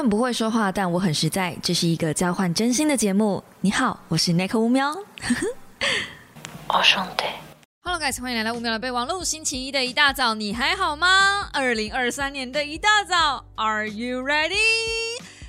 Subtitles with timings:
[0.00, 1.54] 很不会说话，但我很实在。
[1.62, 3.44] 这是一个交换真心的节目。
[3.60, 4.96] 你好，我是 Nick 乌喵。
[6.68, 7.24] 我兄弟
[7.82, 9.22] ，Hello guys，欢迎来到乌喵的备忘录。
[9.22, 11.50] 星期一的一大早，你还好吗？
[11.52, 14.56] 二零二三年的一大早，Are you ready？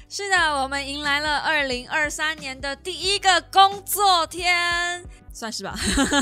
[0.09, 5.05] 是的，我们迎来了二零二三年的第一个工作天。
[5.33, 5.75] 算是吧，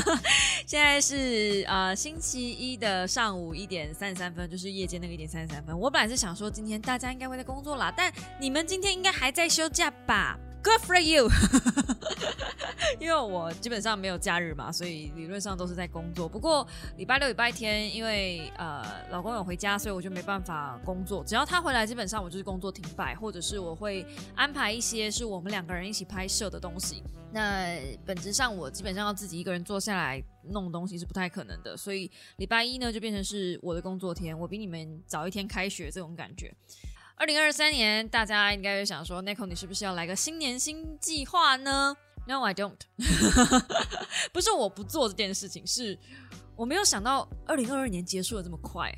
[0.66, 5.78] 现在是呃星期一的上午一点三十三分，就是夜间那个一点三十三分。
[5.78, 11.28] 我本来是想说今天大家应该会在工作啦，但你们今天应该还在休假吧？Good for you，
[13.00, 16.28] 因为我基本上没有假日嘛，所以理论上都是在工作。
[16.28, 21.24] 不过礼拜六、礼拜天，因为呃老公有回家，所以我就没办法工作。
[21.24, 27.02] 只要他回来，基本上我就是工作停摆，或者是我会安排一些是我们两个人一起拍摄的东西。
[27.32, 36.52] 那本质上我基本上要自己一个人坐下来弄东西是不太可能的，所以礼拜一呢就变成是我的工作天，我比你们早一天开学这种感觉。
[37.20, 41.94] 二零二三年，大家应该会想说，Nico，你是不是要来个新年新计划呢
[42.26, 42.78] ？No, I don't。
[44.32, 45.98] 不是我不做这件事情，是
[46.56, 48.90] 我没有想到二零二二年结束的这么快。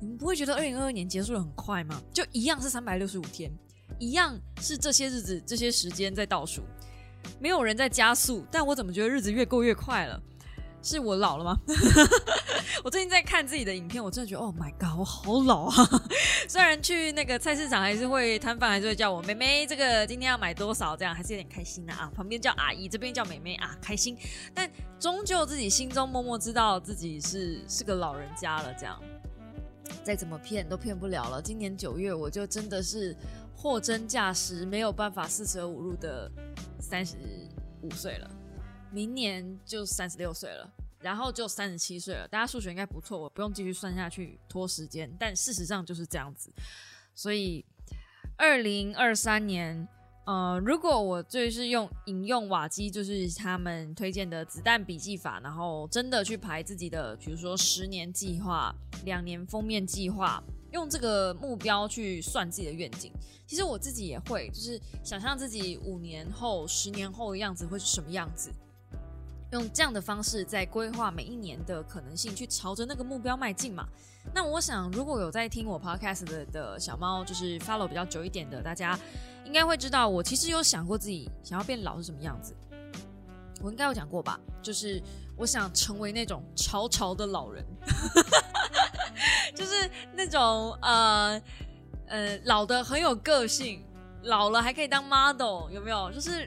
[0.00, 2.02] 你们不会觉得二零二二年结束的很快吗？
[2.12, 3.48] 就一样是三百六十五天，
[4.00, 6.62] 一样是这些日子、这些时间在倒数，
[7.38, 10.20] 没有人在加速，但我怎么觉得日子越过越快了？
[10.86, 11.58] 是我老了吗？
[12.84, 15.74] 我最近在看自己的影片，我真的觉得，Oh my god，我好老啊！
[16.48, 22.08] 虽然去那个菜市场还是会摊贩还是会叫我妹妹，这个今天要买多少，这样还是有点开心的啊。
[22.14, 24.16] 旁边叫阿姨，这边叫妹妹啊，开心。
[24.54, 24.70] 但
[25.00, 29.02] 终究自己心中默默知道自己是是个老人家了，这样
[30.04, 31.42] 再怎么骗都骗不了了。
[31.42, 33.16] 今年九月我就真的是
[33.56, 36.30] 货真价实，没有办法四舍五入的
[36.78, 37.16] 三十
[37.82, 38.30] 五岁了。
[38.96, 42.26] 明年就三十六岁了，然后就三十七岁了。
[42.26, 45.14] 大家数学应该不错，我不用继续算下去拖时间。
[45.20, 46.50] 但事实上就是这样子。
[47.14, 47.62] 所以
[48.38, 49.86] 二零二三年，
[50.24, 58.74] 呃，如果我就是用引用瓦基，就是他们推荐的子弹笔记法，然后真的去排自己的，比如说十年计划、
[59.04, 60.42] 两年封面计划，
[60.72, 63.12] 用这个目标去算自己的愿景。
[63.46, 68.50] 其实我自己也会，就是想象自己五年后、十年后的样子会是什么样子。
[69.56, 73.86] 用这样的方式在规划每一年的可能性，去朝着那个目标迈进嘛？
[74.34, 78.98] 那我想，如果有在听我 podcast 的的小猫，就是 follow 比较久一点的，大家
[79.46, 82.54] 应该会知道，我其实有想过自己想要变老是什么样子。
[83.62, 84.38] 我应该有讲过吧？
[84.60, 85.02] 就是
[85.36, 87.64] 我想成为那种潮潮的老人，
[89.56, 91.40] 就是那种呃
[92.08, 93.82] 呃老的很有个性，
[94.24, 96.12] 老了还可以当 model，有没有？
[96.12, 96.46] 就是。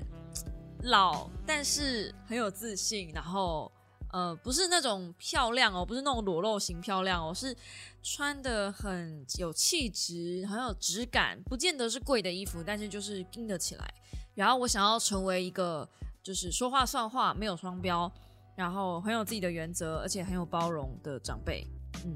[0.83, 3.71] 老，但是很有自信，然后
[4.11, 7.55] 呃，不是那种漂亮哦，不是那种裸露型漂亮哦，是
[8.01, 13.93] 穿的很有气质，很有质感，不见得是贵的衣服，但是就是盯得起来。
[14.33, 15.87] 然后我想要成为一个
[16.23, 18.11] 就是说话算话，没有双标，
[18.55, 21.67] 然后很有自己的原则，而且很有包容的长辈。
[22.05, 22.15] 嗯，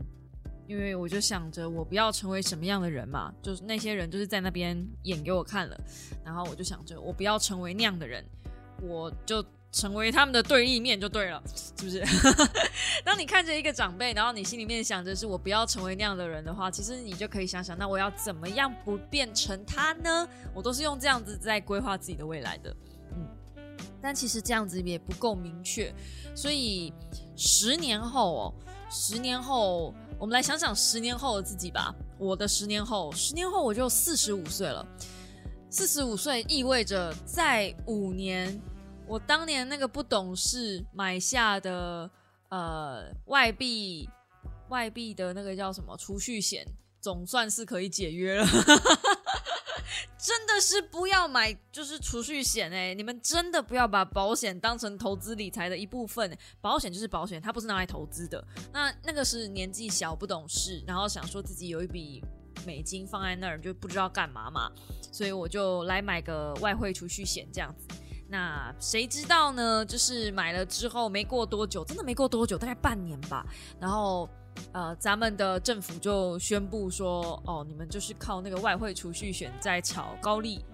[0.68, 5.78] 因为我就想着我不要成为什么样的人嘛，就是那些人就是在那边演给我看了，
[6.24, 8.26] 然后我就想着我不要成为那样的人。
[8.88, 12.04] 我就成为他们的对立面就对了，是不是？
[13.04, 20.28] 当你看着一个长辈，然后你心里面想着是我不要成为那样的人的话，其实你就可以想想，那我要怎么样不变成他呢？
[20.54, 22.76] 我都是用这样子在规划自己的未来的，
[23.14, 23.28] 嗯。
[24.02, 25.92] 但其实这样子也不够明确，
[26.36, 26.94] 所以
[27.36, 28.54] 十年后哦，
[28.92, 31.96] 十年后我们来想想十年后的自己吧。
[32.20, 34.86] 我的十年后，十年后我就四十五岁了，
[35.70, 38.62] 四十五岁意味着在五年。
[39.08, 42.10] 我当年那个不懂事买下的
[42.50, 44.10] 呃外币
[44.70, 46.66] 外币的那个叫什么储蓄险，
[47.00, 48.46] 总算是可以解约了。
[50.18, 52.94] 真的是不要买，就是储蓄险哎！
[52.94, 56.36] 你们真的不要把保险当成投资理财的一部分。
[56.62, 58.44] 保险就是保险，它不是拿来投资的。
[58.72, 62.24] 那那个是年纪小不懂事，然后想说自己有一笔
[62.66, 64.72] 美金放在那儿就不知道干嘛嘛，
[65.12, 67.86] 所以我就来买个外汇储蓄险这样子。
[68.34, 69.86] 那谁知道呢？
[69.86, 73.46] 就是买了之后没过多久，真的没过多久，大概半年吧。
[73.80, 74.28] 然后，
[74.72, 80.66] 呃，咱们的政府就宣布说，哦，你们就是靠那个外汇储蓄险在炒高利，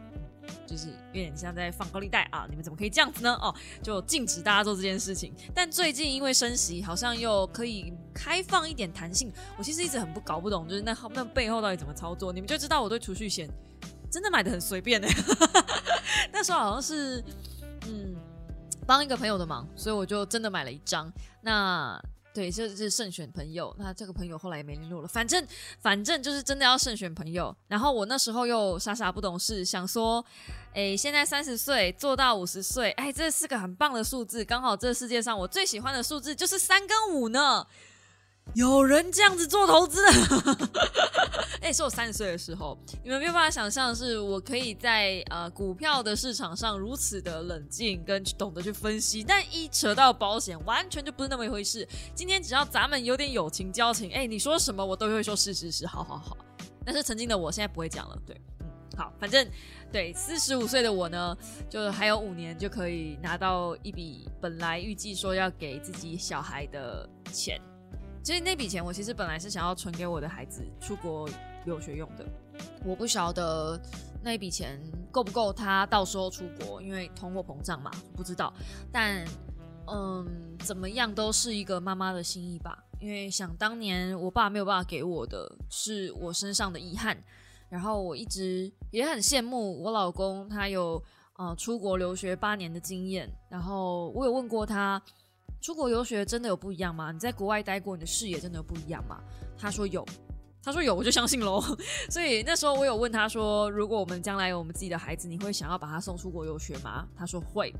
[0.65, 2.47] 就是有点像在放高利贷啊！
[2.49, 3.37] 你们怎么可以这样子呢？
[3.41, 3.53] 哦，
[3.83, 5.33] 就禁止大家做这件事情。
[5.53, 9.29] 但最近因为升息，好像又可以开放一点弹性。
[9.57, 12.31] 我其实一直很不搞不懂，就是那那背后到底怎么操作？
[12.31, 13.49] 你们就知道我对储蓄险
[14.09, 15.09] 真的买的很随便呢。
[16.31, 17.21] 那时候好像是。
[18.89, 21.13] 帮一个朋友的忙，所以我就真的买了一张。
[21.41, 22.01] 那
[22.33, 23.71] 对，这是慎选朋友。
[23.77, 25.07] 那这个朋友后来也没联络了。
[25.07, 25.45] 反正
[25.79, 27.55] 反正就是真的要慎选朋友。
[27.67, 30.25] 然后我那时候又傻傻不懂事，想说，
[30.73, 34.43] 哎，现在三十岁做到五十岁，哎，这是个很棒的数字。
[34.43, 37.67] 刚好这世界上我最喜欢的数字就是三跟五呢。
[38.55, 40.03] 有人这样子做投资，
[41.61, 51.87] 哎，是我三十岁的时候，你们没有办法想象，是我可以在呃股票的市场上如此的冷静跟懂得去分析，但一扯到保险，完全就不是那么一回事。
[52.15, 56.35] 今天只要咱们有点友情交情，哎，你说什么我都会说是是是，好好好。
[56.83, 58.67] 但是曾经的我现在不会讲了，对，嗯，
[58.97, 59.47] 好，反正
[59.91, 61.37] 对四十五岁的我呢，
[61.69, 67.61] 就还有五年就可以拿到一笔本来预计说要给自己小孩的钱。
[68.21, 71.27] 其实那笔钱我其实本来是想要存给我的孩子出国
[71.65, 72.25] 留学用的，
[72.85, 73.79] 我不晓得
[74.21, 74.79] 那笔钱
[75.09, 78.53] 够不够他到时候出国，因为通货膨胀嘛，不知道。
[78.91, 79.25] 但
[79.87, 87.17] 嗯，怎么样都是一个妈妈的心意吧，因为想当年我爸没有办法给我的是我身上的遗憾，
[87.69, 91.01] 然后我一直也很羡慕我老公，他有
[91.37, 95.01] 呃出国留学八年的经验，然后我有问过他。
[95.61, 97.11] 出国游学真的有不一样吗？
[97.11, 99.21] 你在国外待过，你的视野真的有不一样吗？
[99.57, 100.05] 他说有，
[100.63, 101.61] 他说有，我就相信喽。
[102.09, 107.05] 所以那时候我有问他说，如果我们将来有我们自己的孩子，你会想要把他送出国游学吗？
[107.15, 107.73] 他说会。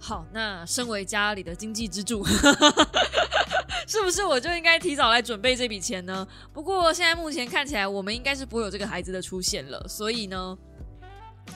[0.00, 2.24] 好，那身为家里的经济支柱，
[3.86, 6.26] 是不是我就应该提早来准备这笔钱呢？
[6.52, 10.58] 不过现在目前看起来，我们应该是不会有这个孩子的出现了，所以呢。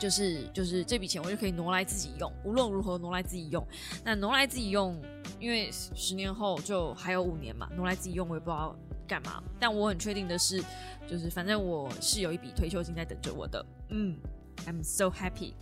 [0.02, 3.64] 就是就是这笔钱我就可以挪来自己用，无论如何挪来自己用。
[4.04, 5.00] 那挪来自己用，
[5.38, 8.76] 因为十年后就还有五年嘛，挪来自己用我也不知道
[9.06, 9.40] 干嘛。
[9.60, 10.60] 但我很确定的是，
[11.06, 13.64] 就是反正我是有一笔退休金在等着我的。
[13.90, 14.18] 嗯
[14.66, 15.54] ，I'm so happy。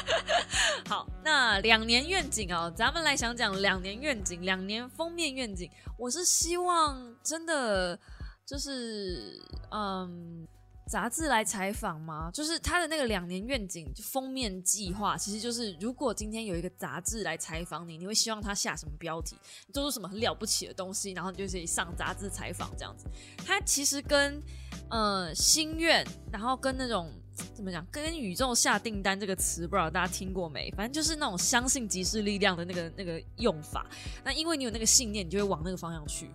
[0.86, 5.70] 好，那两年愿景啊，咱们来想讲两年愿景，两年封面愿景。
[5.96, 7.98] 我是希望真的
[8.44, 9.40] 就是
[9.70, 10.46] 嗯。
[10.86, 12.30] 杂志来采访吗？
[12.32, 19.36] 就是他的那个两年愿景封面计划，其实就是如果今天有一个杂志来采访你，你会希望他下什么标题，
[19.72, 23.06] 做出什么很了不起的东西，然后你就可以上杂志采访这样子。
[23.44, 24.42] 他其实跟
[24.90, 27.10] 呃心愿，然后跟那种
[27.54, 30.70] 怎么讲，跟宇宙下订单这个词，不知道大家听过没？
[30.72, 33.86] 反正就是那种相信即是力量的那个那个用法。
[34.22, 36.30] 那因为你有那个信念，你就会往那个方向去。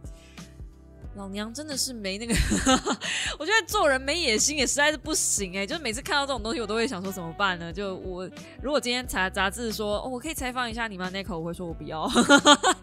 [1.20, 2.34] 老娘真的是没那个，
[3.38, 5.68] 我觉得做人没野心也实在是不行哎！
[5.68, 7.74] 就是每次看到这种东西，我都会想说怎么办呢？
[7.74, 8.28] 就我
[8.64, 12.04] 如果今天查杂志说，哦我可以采访一下你吗 n i c o 我会说我不要，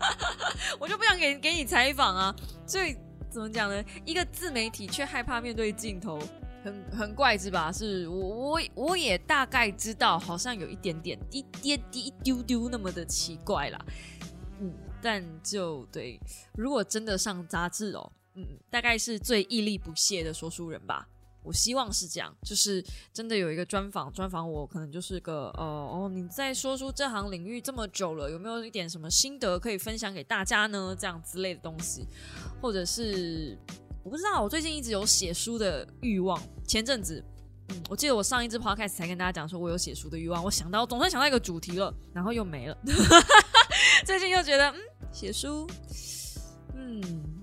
[0.79, 2.37] 我就不想给给你采访啊！
[2.67, 2.95] 所以
[3.31, 3.83] 怎么讲呢？
[4.05, 6.19] 一个自媒体却害怕面对镜头，
[6.63, 7.73] 很很怪是吧？
[7.73, 13.79] 是我我我也大概知道，好像有一点点一跌跌一丢丢那么的奇怪啦。
[14.61, 16.21] 嗯，但就对，
[16.55, 18.13] 如果真的上杂志哦。
[18.37, 21.09] 嗯，大概是最屹立不懈的说书人吧。
[21.43, 30.97] 我希望是这样，就是真的有一个专访，专访我可能就是个呃哦，你在说书这行领域这么久了，有没有一点什么心得可以分享给大家呢？
[30.99, 32.05] 这样之类的东西，
[32.61, 33.57] 或者是
[34.03, 36.37] 我不知道，我最近一直有写书的欲望。
[36.67, 37.25] 前阵子，
[37.69, 42.77] 嗯，我记得我上一支 podcast 才跟大家讲说我有写书的欲望，我想到总算想到一个主题了，然后又没了。
[44.05, 44.81] 最近又觉得嗯，
[45.13, 45.65] 写书，
[46.75, 47.36] 嗯。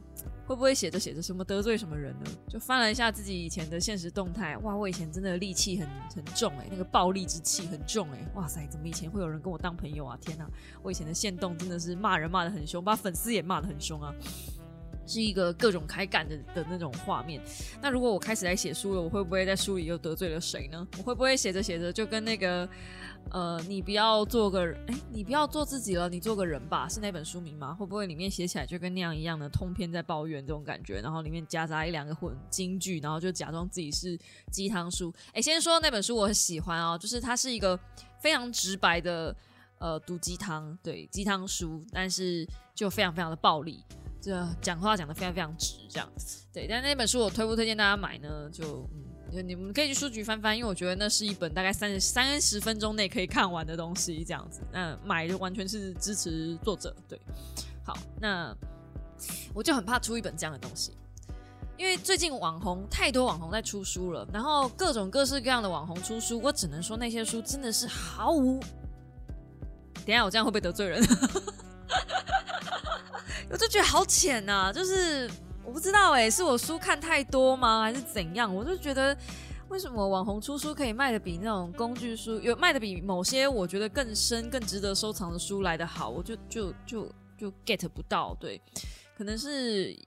[0.46, 2.32] 会不会写着写着什么得罪什么人呢？
[2.50, 10.18] 就翻了一下自己以前的现实动态，哇，我以前真的戾气很很重哎，那个暴力之气很重哎，哇塞，怎么以前会有人跟我当朋友啊？
[10.22, 10.46] 天哪，
[10.82, 14.14] 我以前的线动真的是骂人骂的很凶，把粉丝也骂的很凶啊，
[15.08, 17.42] 是一个各种开干的的那种画面。
[17.82, 20.86] 那如果我开始来写书了，我会不会在书里又得罪了谁呢？
[20.98, 22.68] 我会不会写着写着就跟那个？
[23.32, 27.74] 呃，你不要做个哎，你不要做自己了，你做个人吧，是那本书名吗？
[27.74, 34.16] 会不会里面写起来就跟那样一样的通篇在抱怨这种感觉，然后里面夹杂一两个混京剧，然后就假装自己是
[34.52, 35.12] 鸡汤书？
[35.34, 37.80] 哎，先说那本书我很喜欢哦，就是它是一个
[38.20, 39.36] 非常直白的
[39.80, 43.84] 呃毒鸡汤，对鸡汤书，但是就非常非常的暴力，
[44.22, 46.08] 这讲话讲的非常非常直，这样
[46.54, 46.68] 对。
[46.68, 48.48] 但那本书我推不推荐大家买呢？
[48.52, 49.13] 就嗯。
[49.42, 54.62] 你们可以去书局翻翻，因为我觉得那是一本大概三十三十分钟内可以看完的东西，这样子。
[54.72, 57.20] 那买就完全是支持作者，对。
[57.84, 58.56] 好，那
[59.54, 60.96] 我就很怕出一本这样的东西，
[61.78, 68.60] 因为最近网红太多网红在出书了，然后各种各式各样的网红出书，我只能说那些书真的是毫无。
[70.06, 71.04] 等下我这样会不会得罪人？
[73.50, 75.30] 我就觉得好浅呐，就是。
[75.66, 78.54] 我不知道哎，是我书看太多吗，还是怎样？
[78.54, 79.18] 我就觉得，
[79.70, 86.10] 为什么网红出书可以卖的比那种工具书有卖的比某些我觉得更深、更值得收藏的书来的好？
[86.10, 88.36] 我就就就就 get 不到。
[88.40, 88.62] 对，
[89.18, 89.98] 可能是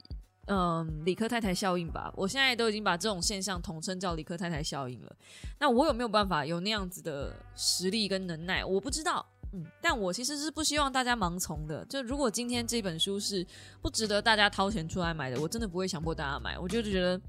[0.47, 2.13] 嗯理科太太效应吧。
[2.15, 5.17] 我现在都已经把这种现象统称叫理科太太效应了。
[5.59, 8.65] 那我有没有办法有那样子的实力跟能耐？
[8.65, 9.27] 我不知道。
[9.53, 11.85] 嗯，但我其实是不希望大家盲从的。
[11.87, 13.47] 就如果今天这本书是
[13.81, 16.59] 不值得大家掏钱出来买的，我真的不会强迫大家买。
[16.59, 17.21] 我就觉得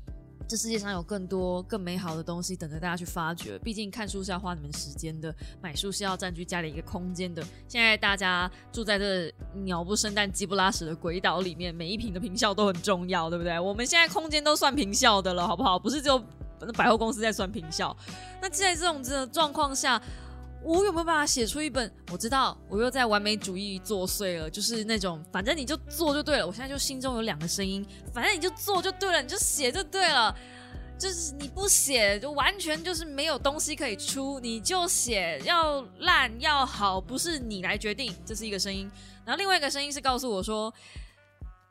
[0.47, 3.59] 这世界上有更多更美好的东西等着大家去发掘。
[3.59, 7.43] 毕竟看书是要花你们时间的，买书是要占据家里一个空间的。
[7.67, 13.59] 现在大家住在这鸟不生蛋、鸡不拉屎的鬼岛里面，每一瓶的平效都很重要，对不对？
[13.59, 15.77] 我们现在空间都算平效的了，好不好？
[15.77, 16.21] 不是只有
[16.75, 17.95] 百货公司在算平效。
[18.41, 20.01] 那在这种的状况下。
[20.67, 21.89] 我有没有办法写出一本？
[22.11, 26.45] 我知道我又在完美主义作祟了，就是那种反正你就做就对了。
[26.45, 30.35] 我现在就心中有两个声音，反正你就做就对了，你就写就对了。
[30.99, 34.41] 就是你不写，就完全就是没有东西可以出。
[34.41, 38.13] 你就写，要烂要好，不是你来决定。
[38.25, 38.91] 这是一个声音，
[39.23, 40.73] 然后另外一个声音是告诉我说。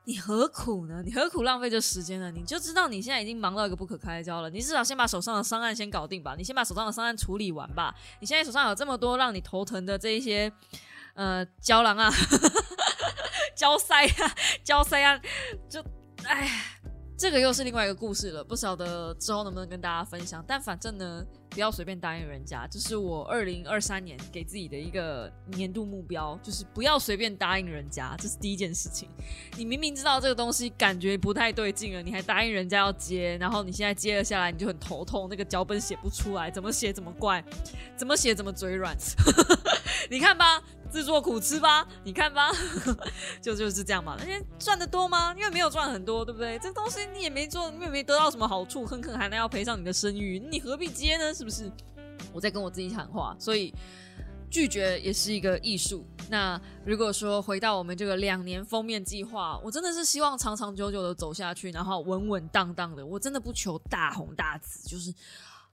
[0.07, 1.03] 你何苦呢？
[1.05, 2.31] 你何苦浪费这时间呢？
[2.31, 4.49] 你就知道你现在已经忙到一个不可开交了。
[4.49, 6.37] 你至少先把手上的商案先搞定吧。
[6.39, 7.93] 你先把手上的商案处理完吧。
[8.21, 10.51] 你现在手上有这么多让你头疼的这一些，
[11.15, 12.09] 呃，胶囊啊，
[13.57, 15.21] 胶塞啊， 胶塞啊，
[15.69, 15.85] 就，
[16.25, 16.76] 哎。
[17.19, 20.45] 这个又是另外一个故事了，不晓得之后能不能跟大家分享。
[20.47, 29.09] 但反正呢，不要随便答应人家，这是我二零二三年给自己的一个年度目标，就是不要随便答应人家，这是第一件事情。
[29.57, 37.43] 你明明知道这个东西感觉不太对劲了，你还答应人家要接，然后你现在接了下来，你就很头痛，那个脚本写不出来，怎么写怎么怪，
[37.97, 38.95] 怎么写怎么嘴软。
[40.11, 40.63] 你看吧。
[40.89, 42.49] 自作苦吃吧，你看吧，
[43.43, 44.17] 就就是这样嘛。
[44.21, 45.35] 那些赚的多吗？
[45.37, 46.57] 因为没有赚很多，对不对？
[46.61, 51.35] 这东西你也没做，你也没得到什么好处，哼哼，还能要赔上你的声誉，你何必接呢？
[51.35, 51.71] 是不是？
[52.33, 53.75] 我在跟我自己喊话，所以
[54.49, 56.07] 拒绝也是一个艺术。
[56.31, 63.05] 那如果说回到我们这个两年封面计划，我真的是希望长长久久的走下去，然后稳稳当当的。
[63.05, 65.11] 我真的不求大红大紫，就是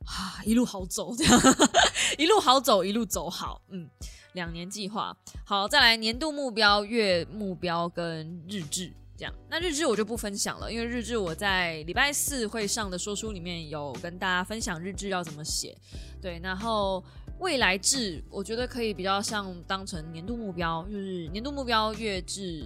[0.08, 1.40] 啊，一路好走这样，
[2.18, 3.88] 一路好走，一路走好，嗯。
[4.34, 9.34] 两年计划，好，再来年度目标、月目标跟日志，这样。
[9.50, 15.78] 那日志我就不分享了，因为日志我在礼拜四会上的说书里面有跟大家分享日志要怎么写。
[16.22, 17.04] 对，然后
[17.40, 22.66] 未来志，我觉得可以比较像当成年度目标，就是年度目标、月志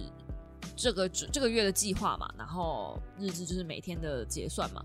[0.74, 4.82] 这个这个月的计划嘛，然后日志就是每天的结算嘛。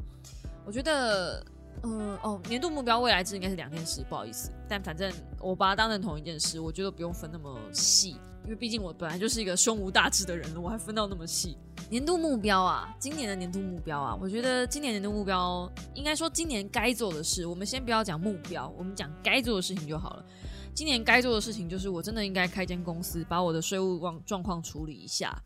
[0.65, 1.45] 我觉得。
[1.85, 8.11] 嗯哦，年度目标、未来制应该是两件事，不好意思，但反正我把它当成同一件事，我觉得不用分那么细，
[8.45, 11.57] 因为毕竟我本来就是一个胸无大志的人了，我还分到那么细。
[11.89, 20.25] 年度目标啊，今年的年度目标啊，我觉得今年年度目标应该说今年该做的事，我们先不要讲目标，我们讲该做的事情就好了。
[20.73, 25.37] 今年该做的事情就是我真的应该开间公司，把我的税务状状况处理一下，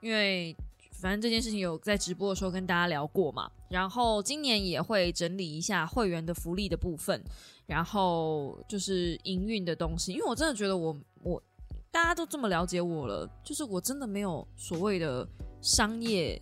[0.00, 0.56] 因为。
[0.98, 7.22] 反正这件事情有在直播的时候跟大家聊过嘛，然后今年也会整理一下会员的福利的部分，
[7.66, 11.42] 然后就是营运的东西，因为我真的觉得我我
[11.90, 15.28] 大家都这么了解我了，就是我真的没有所谓的
[15.60, 16.40] 商业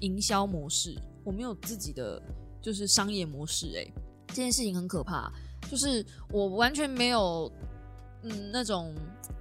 [0.00, 2.20] 营销模式，我没有自己的
[2.60, 3.92] 就是商业模式，诶，
[4.28, 5.32] 这件事情很可怕，
[5.70, 7.50] 就是我完全没有
[8.28, 8.94] 嗯那种。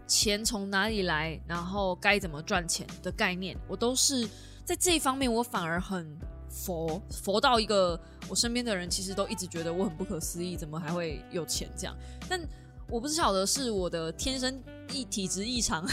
[0.07, 4.29] 钱从哪里来，然后该怎么赚钱的概念，我都是
[4.63, 6.15] 在这一方面，我反而很
[6.47, 7.99] 佛佛到一个，
[8.29, 11.97] 我身边的人其实都一直觉得我很不可思议，怎么还会有钱这样？
[12.29, 12.39] 但
[12.87, 14.61] 我不晓得是我的天生
[14.93, 15.83] 异体质异常，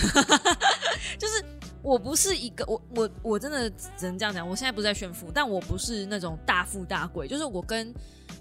[1.18, 1.42] 就是
[1.82, 7.94] 我不是一个我我我真的只能这样讲，我现在不是在炫富，但我不是那种大富大贵，就是我跟。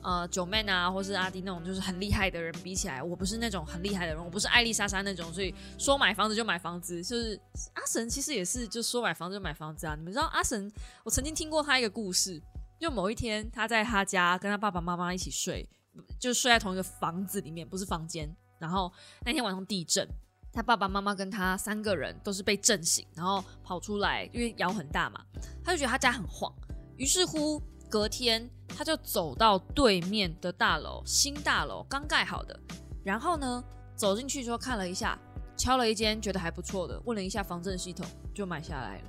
[0.03, 7.03] 呃，九妹啊，或是阿迪那种就是很厉害的人比起来，我不是那种很厉害的人，我不是艾丽莎莎那种，所以说买房子就买房子。
[7.03, 7.39] 就是
[7.73, 9.93] 阿神其实也是，就说买房子就买房子啊。
[9.95, 10.71] 你们知道阿神，
[11.03, 12.41] 我曾经听过他一个故事，
[12.79, 15.69] 就某一天他在他家跟他爸爸妈妈一起睡，
[16.17, 18.33] 就睡在同一个房子里面，不是房间。
[18.59, 18.91] 然后
[19.23, 20.07] 那天晚上地震，
[20.51, 25.23] 他爸爸妈妈跟他三个人都是被震醒，然后跑出来，因为摇很大嘛，
[25.63, 26.53] 他就觉得他家很晃，
[26.97, 27.61] 于是乎。
[27.91, 32.57] 隔天，他就走到对面的大楼，新大楼刚盖好的。
[33.03, 33.61] 然后呢，
[33.97, 35.19] 走进去之后看了一下，
[35.57, 39.03] 敲了一间觉得还不错的，问了一下防震系统，就买下来了。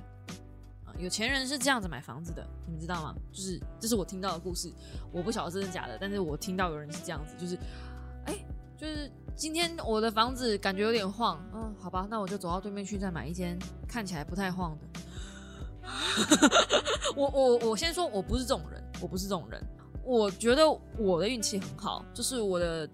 [0.83, 3.15] 啊，有钱人是这样子买房子的，你们知道吗？
[3.31, 4.69] 就是这是我听到的故事，
[5.13, 7.57] 我不晓得真的假的，但是我听到有人是这样子，就是，
[8.25, 8.35] 哎，
[8.77, 14.87] 就是今天我的房子感觉有点晃，嗯，好吧，那我就走到对面去再买一间看起来不太晃的。
[17.15, 19.61] 我我我先说，我不是这种人，我不是这种人。
[20.05, 20.63] 我觉得
[20.97, 22.87] 我的运气很好，就是我的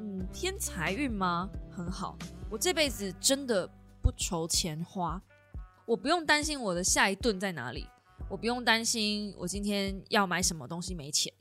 [0.00, 1.48] 嗯天财运吗？
[1.70, 2.16] 很好。
[2.50, 3.68] 我这辈子真的
[4.02, 5.20] 不愁钱花，
[5.86, 7.86] 我不用担心我的下一顿在哪里，
[8.28, 11.32] 我不用担心我今天要买什么东西没钱。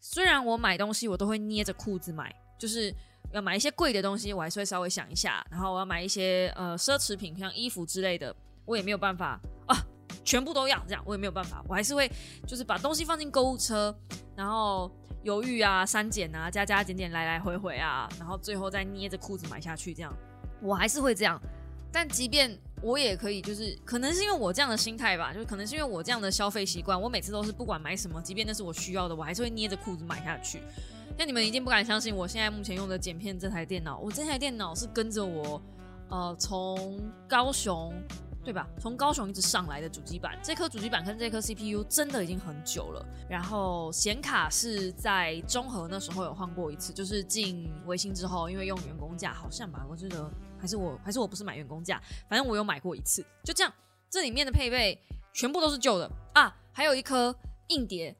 [0.00, 2.94] 虽然我买东西我都会捏着裤子买，就是
[3.36, 5.46] 要买一些贵的东西，我还是会稍微想一下。
[5.50, 9.76] 然后我要买一些呃奢侈品，像衣服之类的，我也没有办法啊，
[10.24, 12.10] 全部都要这样，我也没有办法，我还是会
[12.46, 13.94] 就是把东西放进购物车，
[14.34, 14.90] 然后
[15.22, 20.10] 犹豫啊、删减啊、加加减减、来来回回啊，然后最后再捏着裤子买下去，这样
[20.62, 21.38] 我还是会这样。
[21.92, 30.60] 但即便我也可以，就是可能是因为我这样的心态吧，就是可能是因为我这样的消费习惯，我每次都是不管买什么，即便那是我需要的，我还是会捏着裤子买下去。
[31.18, 35.60] 那你们一定不敢相信，我现在目前用的剪片这台电脑，我这台电脑是跟着我，
[36.08, 37.92] 呃，从高雄。
[38.44, 38.64] 对吧？
[38.78, 43.04] 从高雄一直上来的主机板，这颗主机板跟这颗 CPU 真的已经很久了。
[43.28, 53.20] 然后显卡是在中和那时候有换过一次，就是进微星之后，因为用员工价好像吧，我记得还是我还是我不是买员工价，反正我有买过一次。
[53.42, 53.72] 就这样，
[54.08, 54.96] 这里面的配备
[55.32, 57.34] 全部都是旧的啊，还有一颗
[57.70, 58.16] 硬碟，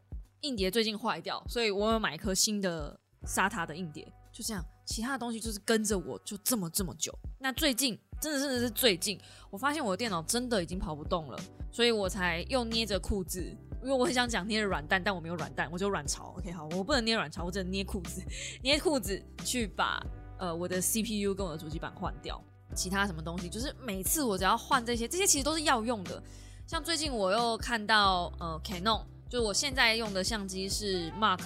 [0.47, 4.07] 硬碟最近坏掉，所以我有买一颗新的 SATA 的硬碟。
[4.33, 7.13] 就这样，其他的东西就是跟着我就这么这么久。
[7.39, 7.99] 那最近。
[8.19, 11.39] 真的真的是最近，我发现我的电脑真的已经跑不动了，
[11.71, 13.43] 所以我才又捏着裤子，
[13.83, 16.35] 因为我很想讲捏着软蛋，但我没有软蛋，我就软巢。
[16.39, 18.23] OK，好，我不能捏软巢，我只能捏裤子，
[18.63, 20.03] 捏裤子去把
[20.39, 22.43] 呃我的 CPU 跟我的主机板换掉。
[22.75, 26.23] 其他什么东西，就是每次我只要换这些，这些其实都是要用的。
[26.67, 31.41] 像最近我又看到呃 Canon，就我现在用的相机是 Mark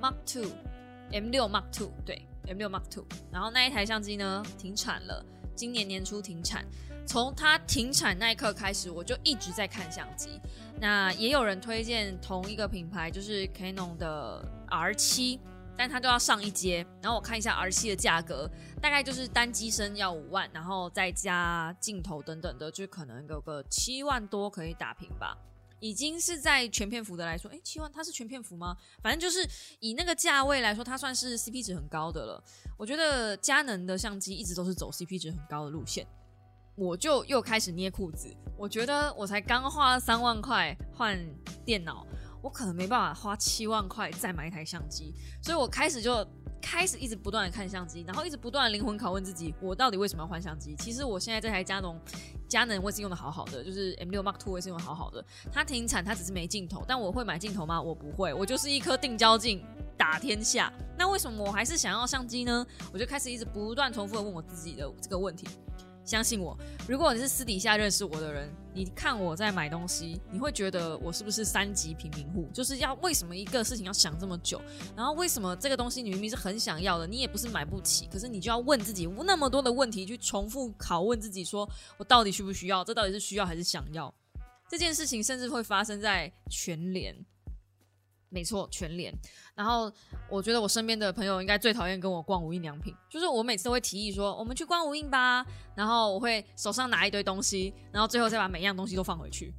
[0.00, 0.50] Mark Two
[1.12, 5.24] M 六 Mark Two，对 M 六 Mark Two，然后那一台相机呢停产了。
[5.54, 6.64] 今年年初停产，
[7.04, 10.40] 从它停产那一刻开始，我就一直在看相机。
[10.80, 15.40] 那也有人推荐同一个品牌，就是 Canon 的 R 七，
[15.76, 16.86] 但它都要上一阶。
[17.02, 18.48] 然后我看一下 R 七的价格，
[18.80, 25.36] 大概就是单机身要五万，然后再加镜头等等的，就可能有个七万多可以打平吧。
[25.80, 28.76] 已经是在全片幅的来说，哎，七万它是全片幅吗？
[29.02, 29.48] 反正就是
[29.80, 32.42] 以那个价位来说，它算是 CP 值很高的了。
[32.76, 36.06] 我觉得佳能的相机一直都是走 CP 值很高的路线，
[36.74, 38.28] 我就又开始捏裤子。
[38.56, 41.18] 我觉得我才刚花三万块换
[41.64, 42.06] 电脑，
[42.42, 46.26] 我可能没办法花七万块再买一台相机，所以我开始就。
[46.60, 50.74] 开始一直不断的看相机，然后一直不断的灵魂拷问自己，我到底为什么要换相机？
[50.76, 51.98] 其实我现在这台佳能，
[52.48, 55.24] 佳能我是用的好好的，就是 M 六 Mark Two 我也是用的好好的。
[55.52, 57.80] 它停产，它只是没镜头，但我会买镜头吗？
[57.80, 59.64] 我不会，我就是一颗定焦镜
[59.96, 60.72] 打天下。
[60.96, 62.66] 那为什么我还是想要相机呢？
[62.92, 65.46] 我就开始一直不断重复的问我自己的这个问题。
[66.08, 66.56] 相信我，
[66.88, 72.48] 如果你是私底下认识我的人，你看我在买东西，你会觉得我是不是三级平民户？
[72.50, 74.58] 就是要为什么一个事情要想这么久？
[74.96, 81.68] 然后为什么这个东西你明明是很想要的，你也不是买不起，可是你就要问自己那么多的问题，去重复拷问自己，说
[81.98, 82.82] 我到底需不需要？
[82.82, 84.12] 这到底是需要还是想要？
[84.70, 87.14] 这件事情甚至会发生在全联。
[88.30, 89.12] 没错，全联。
[89.58, 89.92] 然后
[90.30, 95.44] 我觉得我身边的朋友应该最讨厌跟我逛无印良品，就是我每次都会提议说，我们去逛无印吧。
[95.74, 99.52] 然后我会手上拿一堆东西，然后最后再把每样东西都放回去。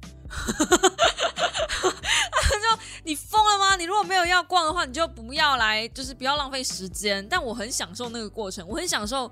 [2.50, 3.76] 就你疯了吗？
[3.76, 7.26] 你如果没有要逛的话，你就不要来，就是不要浪费时间。
[7.28, 9.30] 但我很享受那个过程，我很享受。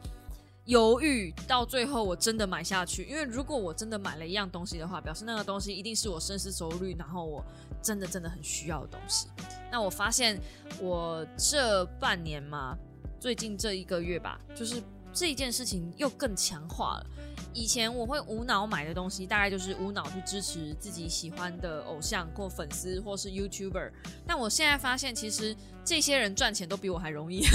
[0.69, 3.05] 犹豫到最后，我真的买下去。
[3.05, 7.43] 因为如果我真的买了一样东西的话，表示那个东西一定是我深思熟虑，然后我
[7.83, 9.29] 真的真的很需要的东西。
[9.73, 10.39] 那我发现
[10.79, 12.77] 我这半年嘛，
[13.19, 17.07] 最近这一个月吧，就是这一件事情又更强化了。
[17.55, 23.91] 以前我会无脑买的东西，大概就是无脑去支持自己喜欢的偶像或粉丝或是 YouTuber。
[24.27, 27.47] 但我现在发现，其实这些人赚钱都比我还容易。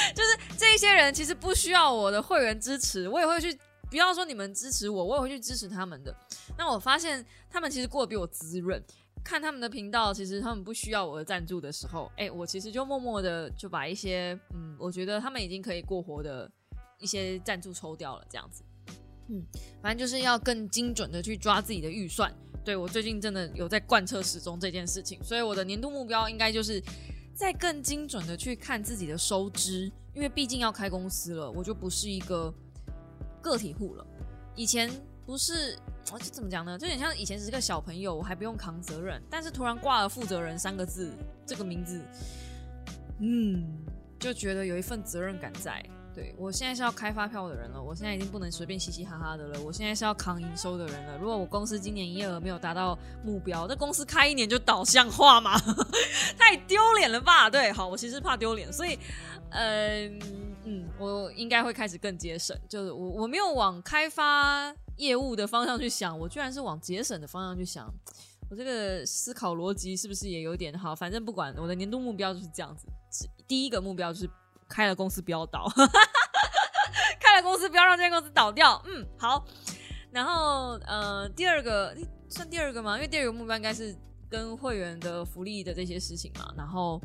[0.14, 3.56] 就是这些人其实不需要我的会员支持，我也会去，
[3.90, 6.14] 不要说你们支持我，我也会去支持他们的。
[6.56, 8.82] 那我发现他们其实过得比我滋润，
[9.24, 16.50] 看他们的频道，其实他们不需要我的赞助的时候，哎，我其实就默默的就把一些，嗯，我觉得他们已经可以过活的
[16.98, 18.62] 一些赞助抽掉了，这样子。
[19.28, 19.44] 嗯，
[19.82, 22.32] 反正就是要更精准的去抓自己的预算。
[22.64, 26.82] 对我最近真的有在贯彻始终这件事情，所以我的年度目标应该就是。
[27.40, 32.52] 再更精准的去看自己的收支，因为毕竟要开公司了，我就不是一个
[33.40, 34.06] 个体户了。
[34.54, 34.90] 以前
[35.24, 35.74] 不是，
[36.12, 36.78] 我怎么讲呢？
[36.78, 41.10] 就有点像以前只是个小朋友，我还不用扛责任，但是突然挂了负责人三个字，
[41.46, 42.02] 这个名字，
[43.20, 43.64] 嗯，
[44.18, 45.82] 就觉得有一份责任感在。
[46.20, 51.16] 对我现在是要开发票的人了，我现在已经不能随便嘻嘻哈哈的了，我现在是要扛营收的人了。
[51.16, 55.58] 如果我公司今年营业额没有达到目标，那公司开一年就倒，向化嘛？
[56.38, 57.48] 太丢脸了吧？
[57.48, 58.98] 对，好，我其实怕丢脸，所以，
[59.50, 60.20] 嗯
[60.64, 67.90] 嗯，我应该会开始更节省，就是我我没有往开发业务的方向去想，我居然是往节省的方向去想。
[68.50, 70.94] 我这个思考逻辑是不是也有点好？
[70.94, 72.86] 反正不管我的年度目标就是这样子。
[73.46, 74.30] 第一个目标就是
[74.70, 75.68] 开了公司不要倒，
[77.20, 78.80] 开了公司不要让这间公司倒掉。
[78.86, 79.44] 嗯，好。
[80.12, 81.94] 然后呃，第二个
[82.28, 82.94] 算第二个吗？
[82.94, 83.94] 因为第二个目标应该是
[84.30, 86.52] 跟会员的福利的这些事情嘛。
[86.56, 87.00] 然后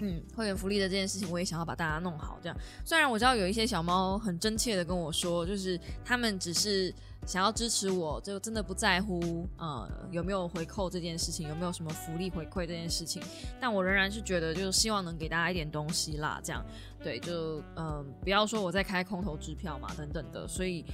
[0.00, 2.38] 嗯，会员福利的这件事情，我也想要把大家弄好。
[2.42, 6.94] 这样，虽然我知道有一些小猫很真切的跟我说，就是他们只是。
[7.30, 13.22] 想要支持我，就真的不在乎，呃，有没有回扣这件事情，有没有什么福利回馈这件事情，
[13.60, 16.60] 但我仍然是觉得，就是希望能给大家一点东西啦，这样，
[17.00, 20.84] 对，就嗯，不要说我在开空头支票嘛，等等的，所以，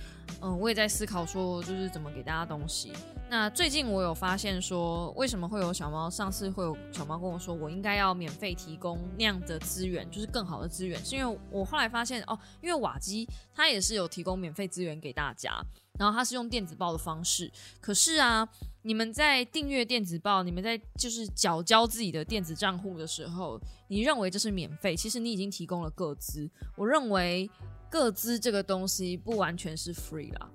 [0.42, 2.92] 嗯，我也在思考说，就是怎么给大家东西。
[3.30, 6.10] 那最近我有发现说，为什么会有小猫？
[6.10, 15.50] 上次会有小猫跟我说，我应该要免费提供那样的资源，就是更好的资源，是因为我后来发现哦，因为瓦基它也是有提供免费资源给大家。
[15.98, 18.48] 然后它是用电子报的方式，可是啊，
[18.82, 26.50] 你们在订阅电子报，你们在就是缴交自己的电子账户的时候，你认为这是免费，其实你已经提供了个资。
[26.76, 27.50] 我认为
[27.90, 30.50] 个资这个东西不完全是 free 啦。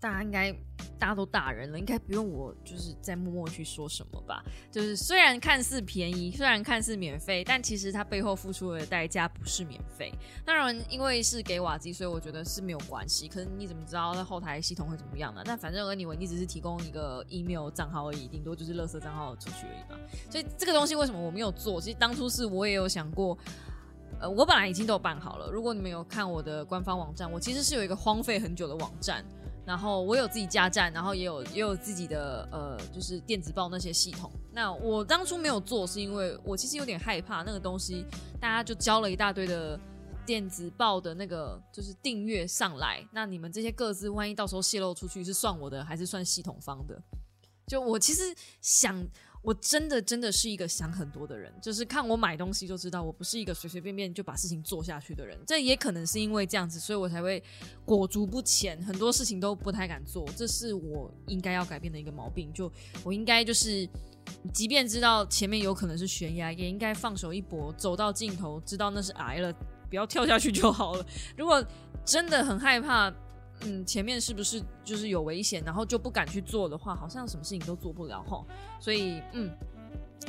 [0.00, 0.52] 大家应该，
[0.98, 4.44] 大家都大人了，应该不用我就是在默默去说什么吧。
[4.70, 10.12] 就是虽然看似便宜，虽然看似免费，但其实它背后付出的代价不是免费。
[10.44, 13.26] 当然，因为是给瓦基，所以我觉得是没有关系。
[13.26, 15.42] 可是你怎么知道在后台系统会怎么样呢？
[15.44, 19.98] 但反正而你你只是提供一个 email 账号而已，顶多就是垃圾账号出去而已嘛。
[20.30, 21.80] 所以这个东西为什么我没有做？
[21.80, 23.36] 其实当初是我也有想过，
[24.20, 25.50] 呃，我本来已经都办好了。
[25.50, 29.24] 如果你们有看我的官方网站，我其实是有一个荒废很久的网站。
[29.68, 34.32] 然后我有自己加站，然后也有也有自己的呃，就是电子报那些系统。
[34.50, 38.06] 那我当初没有做，是因为我其实有点害怕那个东西，
[38.40, 39.78] 大家就交了一大堆的
[40.24, 46.98] 电子报的那个就是订阅上来，那你们这些各自万一到时候泄露出去，是算我的还是算系统方的？
[47.66, 48.22] 就我其实
[48.62, 49.06] 想。
[49.48, 55.38] 我真的真的是一个想很多的人，就是看我买东西就知道，我不是一个随随便便就把事情做下去的人。
[55.46, 57.42] 这也可能是因为这样子，所以我才会
[57.82, 60.22] 裹足不前，很多事情都不太敢做。
[60.36, 62.52] 这是我应该要改变的一个毛病。
[62.52, 62.70] 就
[63.02, 63.88] 我应该就是，
[64.52, 69.50] 即便知道前面有可能是悬崖，也应该放手一搏，走到尽头，知道那是癌了，
[69.88, 71.06] 不要跳下去就好了。
[71.38, 71.64] 如果
[72.04, 73.10] 真的很害怕。
[73.62, 78.46] 嗯，前面是不是就是有危险，然后就不敢去做的话，好像什么事情都做不了吼。
[78.80, 79.50] 所以，嗯，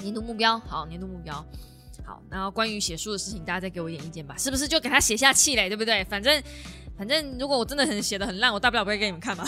[0.01, 1.33] 年度目标好，年度目标
[2.05, 2.21] 好。
[2.29, 5.69] 然后关于写书的事情，大家再给我一点意见吧，是不是就给他写下气嘞？
[5.69, 6.03] 对不对？
[6.05, 6.41] 反正
[6.97, 9.45] 反正，如果我真的很写的很烂，我大不了不会给你们看嘛。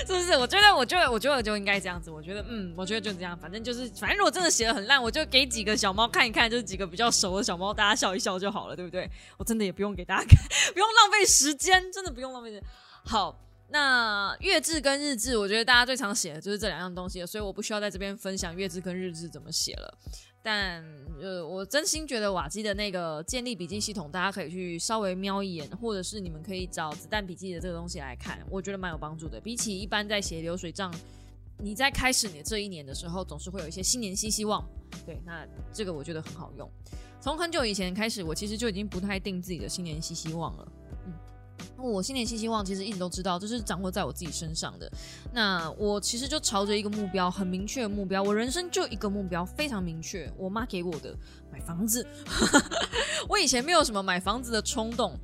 [0.06, 0.36] 是不是？
[0.36, 2.10] 我觉得，我觉得，我觉得就应该这样子。
[2.10, 3.36] 我觉得，嗯，我觉得就这样。
[3.38, 9.08] 反正就是，反正如果真的写的很烂，我就给几个小猫看一看，就是几个比较熟的小猫，大家笑一笑就好了，对不对？
[9.36, 10.36] 我真的也不用给大家看，
[10.72, 12.64] 不用浪费时间，真的不用浪费时间。
[13.04, 19.98] 好，那月志跟日志，我觉得大家最常写的就是这两样东西，所以我不需要在这边分享月志跟日志怎么写了。
[20.42, 20.82] 但
[21.20, 29.38] 呃，我真心觉得瓦基的那个建立笔记系统，大家可以去稍微瞄一眼，或者是你们可以找子弹笔记的这个东西来看，我觉得蛮有帮助的。
[29.38, 30.90] 比起一般在写流水账，
[31.58, 34.66] 你在开始你的这一年的时候，总是会有一些新年新希望。
[35.04, 36.70] 对，那这个我觉得很好用。
[37.20, 40.72] 从很久以前开始，我其实就已经不太定自己的新年新希望了。
[41.06, 41.12] 嗯
[41.76, 44.90] 我新年新希望其实一直都知道，就是掌握在我自己身上的。
[45.32, 48.22] 那我其实就朝着一个目标，很明确的目标。
[48.22, 50.30] 我人生就一个目标，非常明确。
[50.36, 51.14] 我妈给我的，
[51.50, 52.06] 买房子。
[53.28, 55.18] 我以前没有什么买房子的冲动。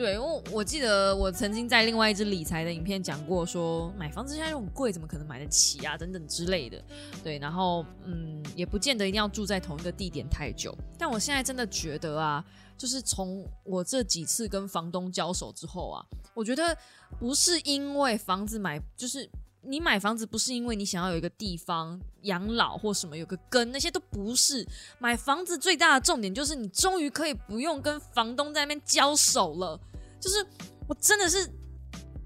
[0.00, 5.94] 对，因为我记得我曾经在另外一支理财的影片讲过，说买房子现在又很贵，怎么可能买得起啊？
[5.94, 6.82] 等等之类的。
[7.22, 10.74] 对，然后嗯，也不见得一定要住在同一个地点太久。
[10.98, 12.42] 但我现在真的觉得啊。
[12.78, 16.74] 就是从我这几次跟房东交手之后啊，我觉得
[17.18, 19.28] 不是因为房子买，就是
[19.60, 24.66] 你买房子不是因为你想要有一个地方养老或什么有个根，那些都不是。
[24.98, 29.78] 买房子最大的重点就是你终于可以不用跟房东在那边交手了。
[30.20, 30.46] 就是
[30.86, 31.50] 我真的是，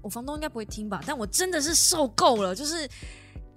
[0.01, 2.87] 我房东应该不会听吧，但我真的是受够了，就是。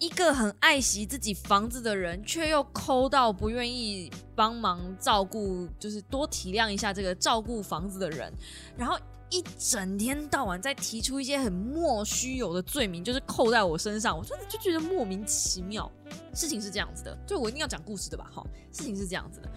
[0.00, 8.32] 一个很爱惜自己房子的人，却又抠到不愿意帮忙照顾，就是多体谅一下这个照顾房子的人，
[8.76, 8.96] 然后
[9.28, 15.90] 一整天到晚在提出一些很莫须有的罪名，就是扣在我身上，我真的就觉得莫名其妙。
[16.32, 18.30] 事情是这样子的，就我一定要讲故事的吧？
[18.32, 19.50] 哈，事情是这样子的。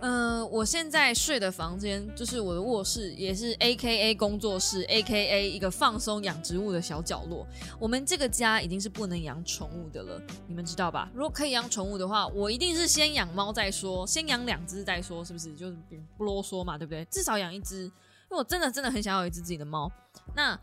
[0.00, 7.44] 嗯，我现在睡的房间就是我的卧室，也是 A K A 工作室，A K A 一个放松养植物的小角落。
[7.80, 11.10] 我们这个家已经是不能养宠物的了，你们知道吧？
[11.12, 15.52] 如果可以养宠物的话，我一定是先养猫再说，先养两只再说，是不是？
[15.56, 15.76] 就是
[16.16, 17.04] 不啰嗦嘛，对不对？
[17.06, 17.90] 至少养一只，因
[18.30, 19.90] 为我真的真的很想要一只自己的猫。
[20.36, 20.58] 那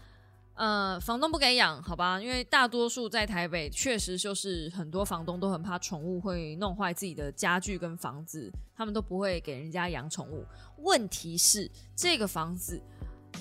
[0.55, 2.17] 呃，房东不给养，好吧？
[2.21, 10.45] 因为大多数在台北，确实就是很多房东都很怕宠物会弄坏自己的家具跟房子，他们都不会给人家养宠物。
[10.77, 12.81] 问题是，这个房子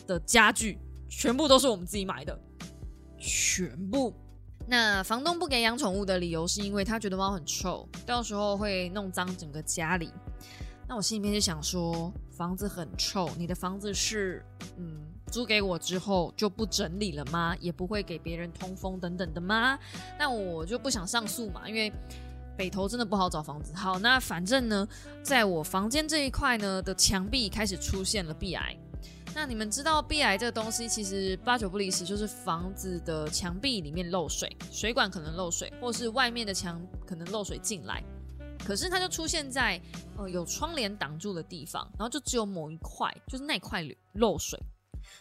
[0.08, 0.76] 的家具
[1.08, 2.36] 全部都是我们自己买的，
[3.16, 4.12] 全部。
[4.66, 10.10] 那房东不给养宠物的理由是因为他觉得猫很臭，到时候会弄脏整个家里。
[10.88, 14.44] 那我心里面就想说，房子很臭，你的房子是
[14.76, 15.13] 嗯。
[15.34, 17.56] 租给我之后就不整理了吗？
[17.58, 19.76] 也不会给别人通风等等的吗？
[20.16, 21.92] 那我就不想上诉嘛，因为
[22.56, 23.74] 北投真的不好找房子。
[23.74, 24.86] 好，那反正呢，
[25.24, 28.76] 在我房间这一块呢的墙壁开始出现了壁癌。
[29.34, 38.00] 那你们知道壁癌这个东西，其实八九不离十，就是房子的墙壁里面漏水，水管可能漏水，或是外面的墙可能漏水进来。
[38.64, 39.80] 可是它就出现在
[40.16, 44.56] 呃有窗帘挡住的地方，然后就只有某一块，就是那块漏水。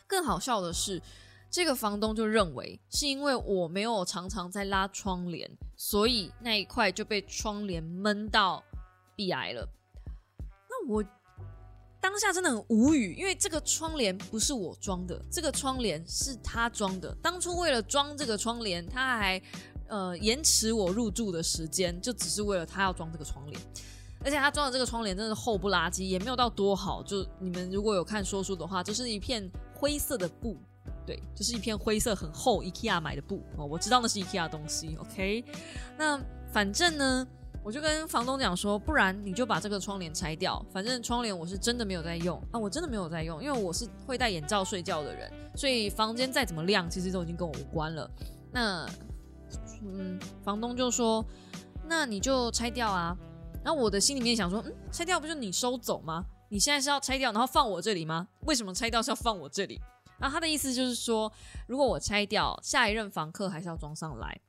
[0.08, 1.02] 更好笑的是，
[1.50, 8.64] 这个房东就认为是因为我没有常常在拉窗帘，所以那一块就被窗帘闷到
[9.16, 9.68] 壁癌了。
[10.68, 11.04] 那我
[12.02, 17.16] 当下真的很无语，因为这个窗帘不是我装的，这个窗帘是他装的。
[17.22, 19.42] 当初为了装这个窗帘，他还
[19.88, 23.62] 呃延迟我入住的时间，就只是为了他要装这个窗帘。
[24.26, 27.04] 而且他装的这个窗帘真的厚不拉几，也没有到多好。
[27.04, 29.48] 就你们如果有看说书的话，就是一片。
[29.84, 30.56] 灰色的布，
[31.06, 33.66] 对，就是一片灰色很厚，IKEA 买的布哦。
[33.66, 35.44] 我知道那是 IKEA 东西，OK。
[35.98, 36.18] 那
[36.54, 37.28] 反正呢，
[37.62, 40.66] 我就跟房东讲说，不然你就把这个窗帘拆掉。
[40.72, 48.10] 反正窗帘我是真的没有在用啊，我真的没有在用，因为我是会戴眼罩睡觉的人，所以房间再怎么亮，其实都已经跟我无关了。
[48.54, 48.88] 那
[49.82, 51.26] 嗯，房东就说，
[51.90, 53.14] 那你就拆掉啊。
[53.62, 56.24] 然后我的心里面想说，嗯，拆掉不就你收走吗？
[56.54, 58.28] 你现在是要拆掉，然后放我这里吗？
[58.42, 59.82] 为什么拆掉是要放我这里？
[60.20, 61.34] 然后他的意思就是说，
[61.66, 64.40] 如果我拆掉，下一任房客还是要装上来。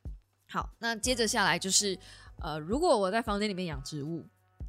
[0.46, 1.98] 好，那接着下来就是，
[2.42, 4.22] 呃，如果我在房间里面养植物，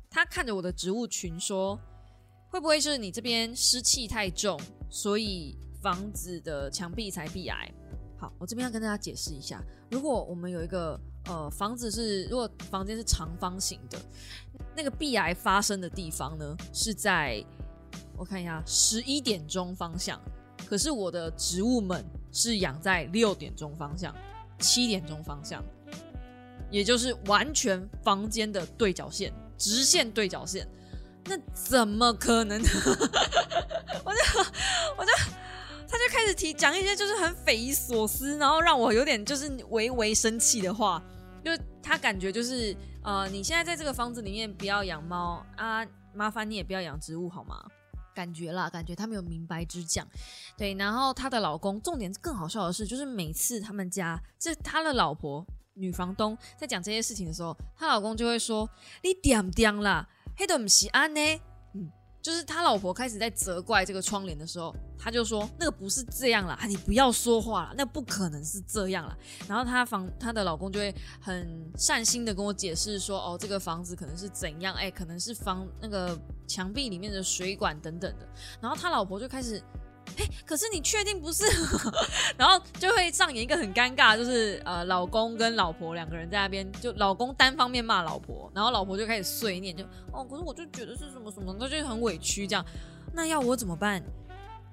[0.09, 1.77] 他看着我的植物群说，
[2.47, 4.57] 会不会是你这边湿气太重，
[4.89, 7.69] 所以房子的墙壁才壁癌？
[8.17, 10.97] 好，我这边要跟大家解释一下，如果我们有一个。
[11.27, 13.99] 呃，房子是如果房间是长方形的，
[14.75, 17.43] 那个壁癌发生的地方呢是在
[18.15, 20.21] 我看一下十一点钟方向，
[20.67, 24.13] 可是我的植物们是养在六点钟方向、
[24.59, 25.63] 七点钟方向，
[26.69, 30.67] 也就是完全房间的对角线，直线对角线，
[31.25, 32.61] 那怎么可能？
[34.05, 34.19] 我就
[34.97, 35.11] 我就。
[35.87, 41.01] 他就开始提讲一些就是很匪夷所思，然后让我有点就是微微生气的话。
[41.45, 47.63] 就他感觉就是呃，你现在在这个房子里面不要养猫啊，麻烦你也不要养植物好吗？
[48.15, 50.07] 感觉啦，感觉他没有明白之讲。
[50.57, 58.67] 对，然后她的老公，重点更好笑的是，就是每次他们家这他的老婆女房东在讲这些事情的时候，她老公就会说
[59.03, 61.21] ：“你点点啦，黑的不是安呢。”
[62.25, 69.15] 就是他老婆开始在责怪这个窗帘的时候，他就说那个不是这样啦，你不要说话了，那不可能是这样啦。
[69.47, 78.27] 然后他房他的老公就会很善心的跟我解释说，哦，这个房子可能是怎样，哎，可能是房那个墙壁里面的水管等等的。
[78.59, 79.61] 然后他老婆就开始。
[80.17, 81.43] 哎，可是你确定不是？
[82.37, 92.65] 然后就会上演一个很尴尬，就是呃，老公跟老婆两个人在那边，就老公单方面骂老婆，然后老婆就开始碎念，就哦，可是我就觉得是什么什么，他就很委屈这样。
[93.13, 94.01] 那要我怎么办？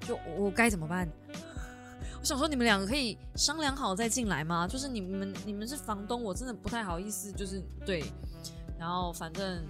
[0.07, 1.09] 就我该怎么办？
[2.21, 4.69] 我想说，你们两个可以商量好再进来吗？
[4.69, 8.05] 就是你们你们是房东，我真的不太好意思，就是对。
[8.79, 9.65] 然后反正。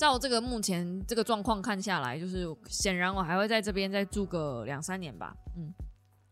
[0.00, 5.74] 照这个目前这个状况看下来，就是显然我还会在这边再住个两三年吧，嗯，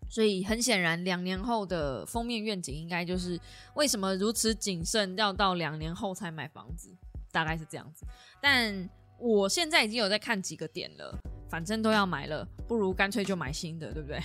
[0.08, 3.38] 所以很显然两年后的封面愿景应该就是
[3.74, 6.96] 为什么如此谨慎，要到两年后才买房子，
[7.30, 8.06] 大概是这样子。
[8.40, 11.18] 但我现在已经有在看几个点了。
[11.50, 14.20] 反正都要买了，不如干脆就买新的，对不对？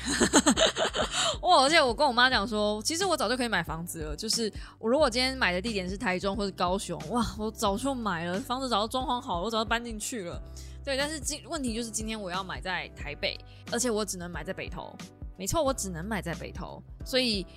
[1.41, 1.63] 哇！
[1.63, 4.13] 而且我跟我妈讲说，其实我早就可以买房子了。
[4.13, 10.37] 就是我如果今天买的地点是台中或者高雄，哇，我早就买了，房子早就装潢好了，我早就搬进去了。
[10.83, 13.39] 对，但是今问题就是今天我要买在台北，
[13.71, 14.93] 而且我只能买在北投。
[15.37, 17.47] 没错，我只能买在北投，所以。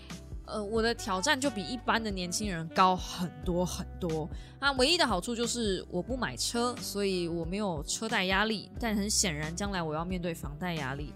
[0.46, 4.28] 呃，我的挑战就比一般的年轻人高很多很多。
[4.61, 8.70] 那唯一的好处就是我不买车，所以我没有车贷压力。
[8.78, 11.12] 但很显然，将来我要面对房贷压力。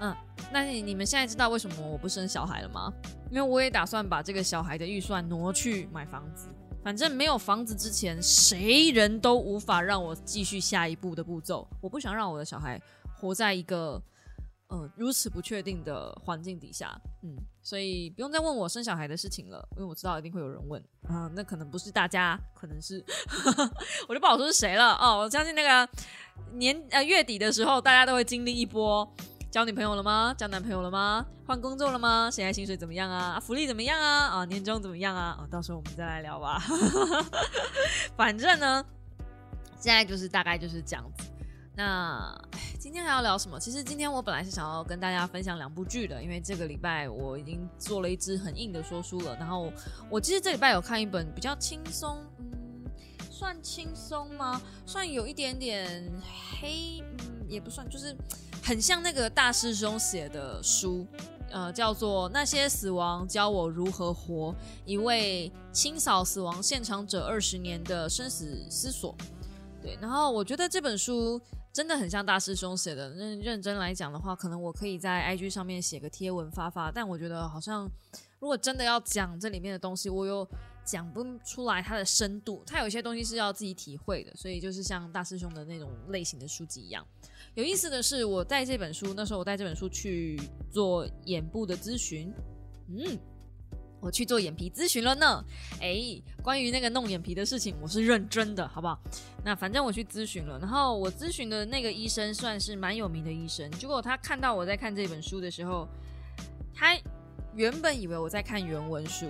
[0.00, 0.14] 嗯，
[0.52, 2.92] 那你你们现在知道为什么我不生小孩了吗？
[3.30, 6.48] 因为我也打算把这个小孩的预算挪去买房子。
[6.82, 11.66] 反正没有房子之前，谁人都无法让我继续下一步的步骤。
[11.80, 12.80] 我不想让我的小孩
[13.14, 14.02] 活在一个。
[14.74, 23.04] 呃如此不确定的环境底下，嗯，所以不用再问我生小孩的事情了，因为我知道一定会有人问啊，那可能不是大家，可能是
[24.08, 25.18] 我就不好说是谁了哦。
[25.18, 25.88] 我相信那个
[26.52, 29.08] 年呃月底的时候，大家都会经历一波。
[29.50, 30.34] 交女朋友了吗？
[30.36, 31.24] 交男朋友了吗？
[31.46, 32.28] 换工作了吗？
[32.28, 33.38] 现在薪水怎么样啊？
[33.38, 34.26] 福利怎么样啊？
[34.26, 35.38] 啊，年终怎么样啊？
[35.38, 36.60] 啊，到时候我们再来聊吧。
[38.18, 38.84] 反正呢，
[39.78, 41.30] 现在就是大概就是这样子。
[41.76, 42.34] 那
[42.78, 43.58] 今天还要聊什么？
[43.58, 49.36] 其实今天我本来是想要跟大家分享两部剧的，因为这个礼拜我已经做了一支很硬的说书了。
[49.36, 49.72] 然后
[50.08, 52.84] 我其实这礼拜有看一本比较轻松，嗯，
[53.30, 54.60] 算轻松吗？
[54.86, 56.10] 算有一点点
[56.60, 58.16] 黑，嗯，也不算，就是。
[58.66, 61.06] 很像那个大师兄写的书，
[61.50, 64.52] 呃，叫做《那些死亡教我如何活》，
[64.86, 69.14] 一位清扫死亡现场者二十年的生死思索。
[69.82, 71.38] 对，然后我觉得这本书
[71.74, 73.10] 真的很像大师兄写的。
[73.10, 77.90] 认认真来讲的话，可能我可以在 IG 上面写个贴文发发，但我觉得好像
[78.38, 80.48] 如果真的要讲这里面的东西，我又
[80.84, 82.62] 讲不出来它的深度。
[82.64, 87.04] 它有一些东西是要自己体会的，所以就是像大师兄的那种类型的书籍一样。
[87.54, 92.32] 有意思的是，我带这本书，那时候我带这本书去做眼部的咨询，
[92.88, 93.18] 嗯，
[94.04, 95.42] 我去做眼皮咨询了呢。
[95.80, 99.00] 哎，关于那个弄眼皮的事情，我是认真的，好不好？
[99.42, 103.70] 那反正我去咨询了，然后我咨询的那个医生算是蛮有名的医生。
[103.72, 105.88] 结果他看到我在看这本书的时候，
[106.74, 106.94] 他
[107.54, 109.26] 原本以为我在看原文书。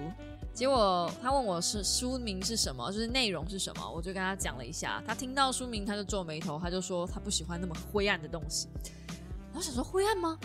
[0.52, 5.02] 结果他问我是书名是什么，就是内容是什么，我就跟他讲了一下。
[5.06, 8.68] 他听到书名，他就皱眉头，他就说他不喜欢那么灰暗的东西。
[9.52, 10.36] 我想说灰暗吗？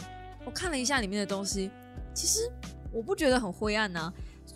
[0.46, 1.70] 我看了一下里面的东西，
[2.12, 2.52] 其实
[2.92, 4.14] 我不觉得很灰暗呢。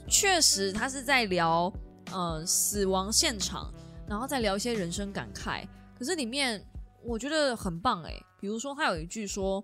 [0.07, 1.71] 确实，他是在聊
[2.11, 3.73] 呃死亡现场，
[4.07, 5.67] 然后再聊一些人生感慨。
[5.97, 6.63] 可是里面
[7.03, 9.63] 我觉得很棒诶，比如说他有一句说：“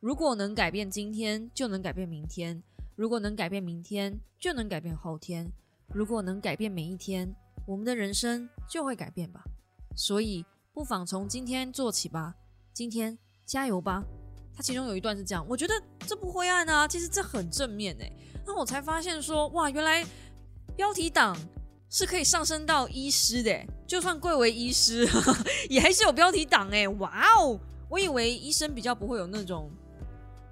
[0.00, 2.62] 如果能改变今天，就能改变明天。”
[2.96, 5.46] 如果能改变明天，就能改变后天；
[5.88, 9.44] 如果能改变每一天，我们的人生就会改变吧。
[9.94, 12.34] 所以，不妨从今天做起吧。
[12.72, 14.02] 今天加油吧！
[14.56, 15.74] 他其中有一段是这样，我觉得
[16.06, 18.10] 这不灰暗啊，其实这很正面诶。
[18.46, 20.04] 那我才发现说，哇，原来
[20.74, 21.36] 标题党
[21.90, 25.06] 是可以上升到医师的，就算贵为医师，
[25.68, 26.88] 也还是有标题党诶。
[26.88, 29.70] 哇哦，我以为医生比较不会有那种。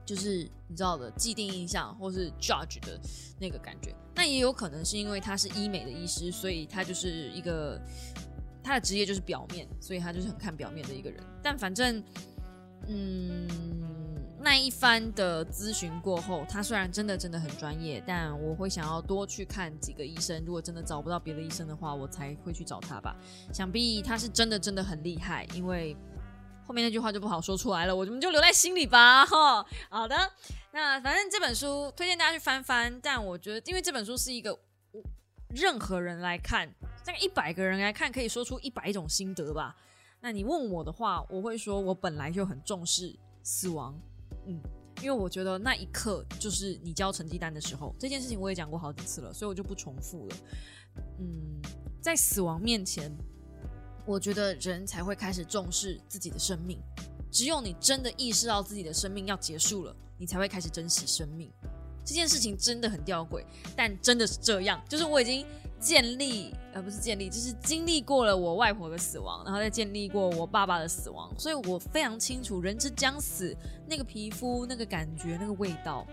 [0.07, 3.01] 就是你知道的既定印象，或是 judge 的
[3.41, 7.81] 那个感觉，那也有可能是因为他是医美的医师，所以他就是一个
[8.63, 11.25] 他的职业就是表面，所以他就是很看表面的一个人。
[11.43, 12.05] 但反正，
[12.89, 13.49] 嗯，
[14.41, 20.43] 那一番的咨询过后，他虽然真的真的很专业，但我会想要多去看几个医生。
[20.45, 23.17] 如果真的找不到别的医生的话，我才会去找他吧。
[23.53, 25.97] 想必他是真的真的很厉害，因为。
[26.67, 29.23] 后面那句话就不好说出来了，我们就留在心里吧。
[29.27, 30.17] 哈， 好的，
[30.73, 34.59] 那反正这本书推荐大家去翻翻，但我觉得，因为这本书是一个
[35.51, 36.67] 任何人来看，
[37.05, 39.77] 大概一百个人来看，可以说出一百种心得吧。
[40.25, 43.95] 那你问我的话，我会说我本来就很重视死亡，
[44.47, 44.59] 嗯，
[45.03, 50.37] 因为我觉得那一刻就是你交成绩单的时候，这件事情我也讲过好几次了，所以我就不重复了。
[51.19, 51.61] 嗯，
[52.01, 53.15] 在死亡面前。
[54.07, 56.79] 我觉得人才会开始重视自己的生命，
[57.31, 61.53] 只有你真的意识到自己的生命要结束了，你才会开始珍惜生命。
[62.05, 63.45] 这件事情真的很吊诡，
[63.77, 64.83] 但真的是这样。
[64.89, 65.47] 就是我已经
[65.85, 73.55] 建立，呃，不是建立，就是经历过了我外婆的死亡，然后再建立过我爸爸的死亡，所以我非常清楚人之将死，
[73.87, 76.07] 那个皮肤、那个感觉、那个味道、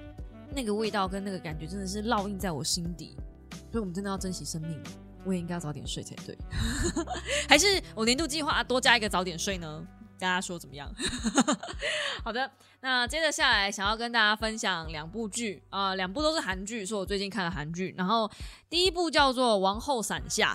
[0.54, 3.16] 那个味道跟那个感觉，真的是烙印在我心底。
[3.72, 4.78] 所以，我们真的要珍惜生命。
[5.24, 6.36] 我也应该要早点睡才对，
[7.48, 9.88] 还是我年度计划多加一个早点睡呢？
[10.22, 10.88] 大家说怎么样？
[12.24, 12.50] 好的，
[12.82, 17.94] 那接着下来想要跟大家分享两部剧啊，两部都是韩剧，是我最近看的韩剧。
[17.98, 18.30] 然后
[18.70, 20.54] 第一部叫做《王后伞下》，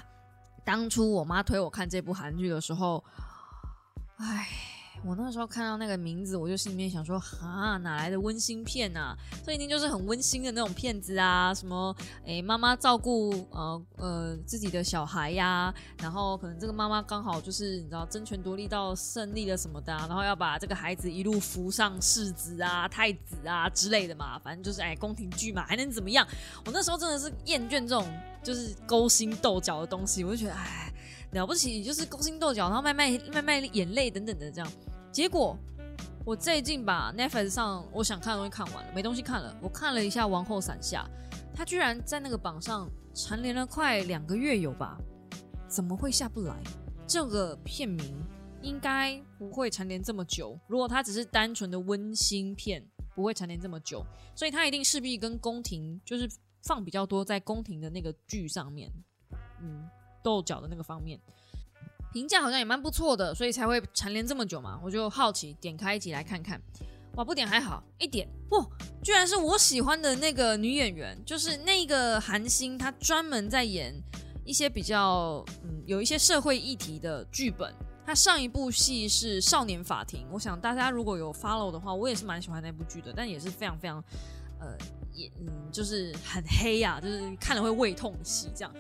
[0.65, 3.03] 当初我妈推我看这部韩剧的时候，
[4.19, 4.76] 唉。
[5.07, 9.17] 我那时候看到那个名字，我就心里面想说：哈，哪来的温馨片呐？
[9.45, 11.55] 这一定就是很温馨的那种片子啊！
[11.55, 26.27] 什么，诶，妈妈照顾呃呃自己的小孩呀，然后可能这个妈妈刚好就是你知道争权夺利到胜利了什么的，然后要把这个孩子一路扶上世子啊、太子啊之类的嘛，反正就是哎宫廷剧嘛，还能怎么样？
[26.65, 28.05] 我那时候真的是厌倦这种
[28.43, 30.93] 就是勾心斗角的东西，我就觉得哎。
[31.33, 34.73] 了不起，就是勾心斗角，然后卖卖卖卖眼泪等等的这样。
[35.17, 35.57] 结果
[36.27, 39.57] 我最近把 Netflix 上我想看的东西看完了，没东西看了。
[39.63, 41.09] 我看了一下《王后伞下》，
[41.55, 44.99] 它居然在那个榜上蝉联了快两个月有吧？
[45.67, 46.55] 怎么会下不来？
[47.07, 48.15] 这个片名
[48.61, 50.61] 应该不会蝉联这么久。
[50.69, 54.05] 如果它只是单纯的温馨片，不会蝉联这么久，
[54.35, 56.29] 所以他一定势必跟宫廷就是
[56.65, 58.93] 放比较多在宫廷的那个剧上面，
[59.63, 59.89] 嗯，
[60.23, 61.19] 斗角的那个方面，
[62.17, 64.81] 评价好像也蛮不错的，所以才会蝉联这么久嘛。
[64.83, 66.59] 我就好奇点开一集来看看，
[67.17, 68.67] 哇，不点还好，一点哇，
[69.03, 73.95] 居然是我喜欢的那个女演员，就是那个韩星，她专门在演
[74.47, 77.71] 一些比较嗯有一些社会议题的剧本。
[78.07, 84.03] 她上一部戏是《少年法庭》，我想大家如果有 follow 的话，我也是蛮喜欢那部剧的，但也是非常非常，
[84.59, 84.75] 呃，
[85.13, 88.51] 也嗯，就是很黑呀，就是看了会胃痛的戏。
[88.55, 88.73] 这样，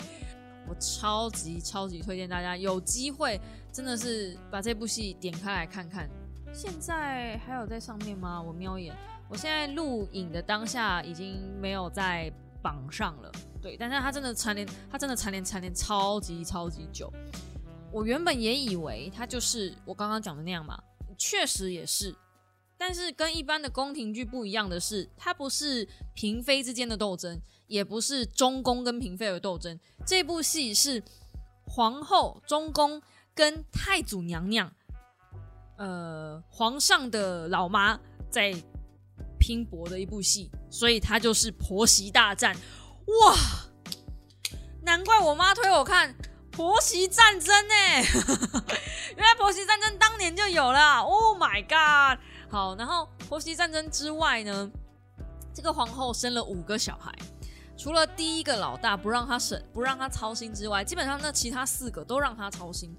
[0.69, 3.41] 我超级超级推荐大家有机会，
[3.73, 6.09] 真的是把这部戏点开来看看。
[6.53, 8.41] 现在还有在上面吗？
[8.41, 8.97] 我瞄一眼，
[9.29, 13.31] 我现在录影的当下已经没有在榜上了。
[13.61, 17.12] 对，但是他真的蝉联，他真的蝉联蝉联超级超级久。
[17.93, 20.79] 我原本也以为它就是我刚刚讲的那样嘛，
[21.17, 22.14] 确实也是。
[22.79, 29.79] 但是跟一般的宫廷剧不一样的是，它不是嫔妃之间的斗争，也不是中宫跟嫔妃的斗争。
[30.05, 31.03] 这部戏是
[31.64, 33.03] 皇后、中宫
[33.35, 34.73] 跟太祖娘娘，
[35.79, 37.99] 呃，皇上的老妈
[38.31, 38.55] 在
[39.39, 42.55] 拼搏的一部戏，所以它就是婆媳大战。
[43.07, 43.37] 哇，
[44.83, 46.14] 难怪我妈推我看。
[46.53, 47.75] 婆媳战争呢？
[49.14, 51.01] 原来婆媳战争当年就有了。
[51.01, 52.19] Oh my god！
[52.51, 54.71] 好，然后婆媳战争之外呢，
[55.53, 57.12] 这个皇后生了五个小孩，
[57.77, 62.97] 除了第一个老大不让他省、不让他操心之外，基本上那其他四个都让他操心。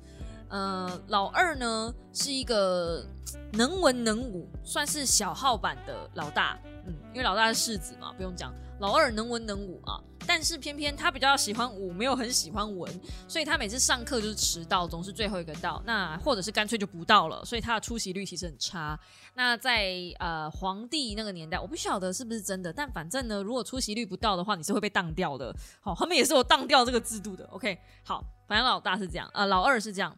[0.50, 3.06] 呃，老二呢是一个
[3.54, 6.58] 能文能武，算是小号版的老大。
[6.86, 8.54] 嗯，因为老大是世子嘛，不用讲。
[8.80, 15.82] 老二能文能武啊，但是偏偏他比较喜欢武，没有很喜欢文，所以他每次上课就是迟到，总是最后一个到。
[15.84, 18.98] 那或者是干脆就不到了，所以他的出席率其实很差。
[19.34, 25.52] 那在呃皇帝那个年代，我不晓得是不是真的，但反正呢，如果出席率不到的话，你是会被当掉的。
[25.82, 27.44] 好，他们也是有当掉这个制度的。
[27.48, 30.16] OK，好，反正老大是这样，呃，老二是这样，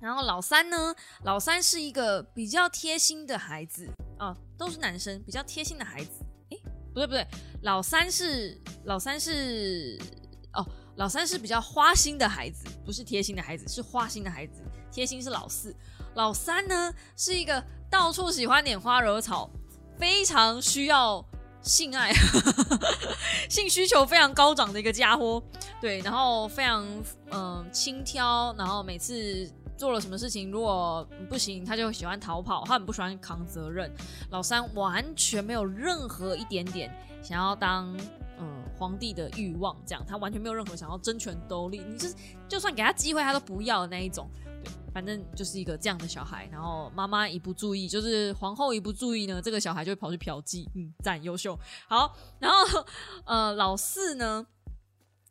[0.00, 0.94] 然后老三呢，
[1.24, 6.24] 老三是一个比较贴心的孩子啊，都是男生，比较贴心的孩子。
[6.50, 6.56] 哎
[6.94, 7.26] 不对不对，
[7.62, 9.98] 老三是老三是
[10.54, 10.64] 哦，
[10.96, 14.62] 老三是比较花心的孩子，不是贴心的孩子，是花心的孩子。
[14.90, 15.74] 贴心是老四，
[16.14, 19.50] 老三呢是一个到处喜欢拈花惹草，
[19.98, 21.24] 非常需要
[21.60, 22.12] 性爱，
[23.50, 25.42] 性需求非常高涨的一个家伙。
[25.80, 26.86] 对，然后非常
[27.30, 29.48] 嗯轻佻，然后每次。
[29.78, 33.88] 做了什么事情，如果不行，他就喜欢逃跑，他很不喜欢扛责任。
[34.30, 37.96] 老三完全没有任何一点点想要当
[38.40, 41.78] 嗯皇帝的欲望，这样他完全没有任何想要争权夺利。
[41.78, 42.14] 你就是
[42.48, 44.28] 就算给他机会，他都不要的那一种。
[44.64, 46.48] 对，反正就是一个这样的小孩。
[46.50, 50.66] 然后妈妈一不注意，就是皇后一不注意呢，这个小孩就会跑去嫖妓。
[50.74, 51.56] 嗯，赞，优秀。
[51.86, 52.84] 好，然后
[53.24, 54.44] 呃，老四呢？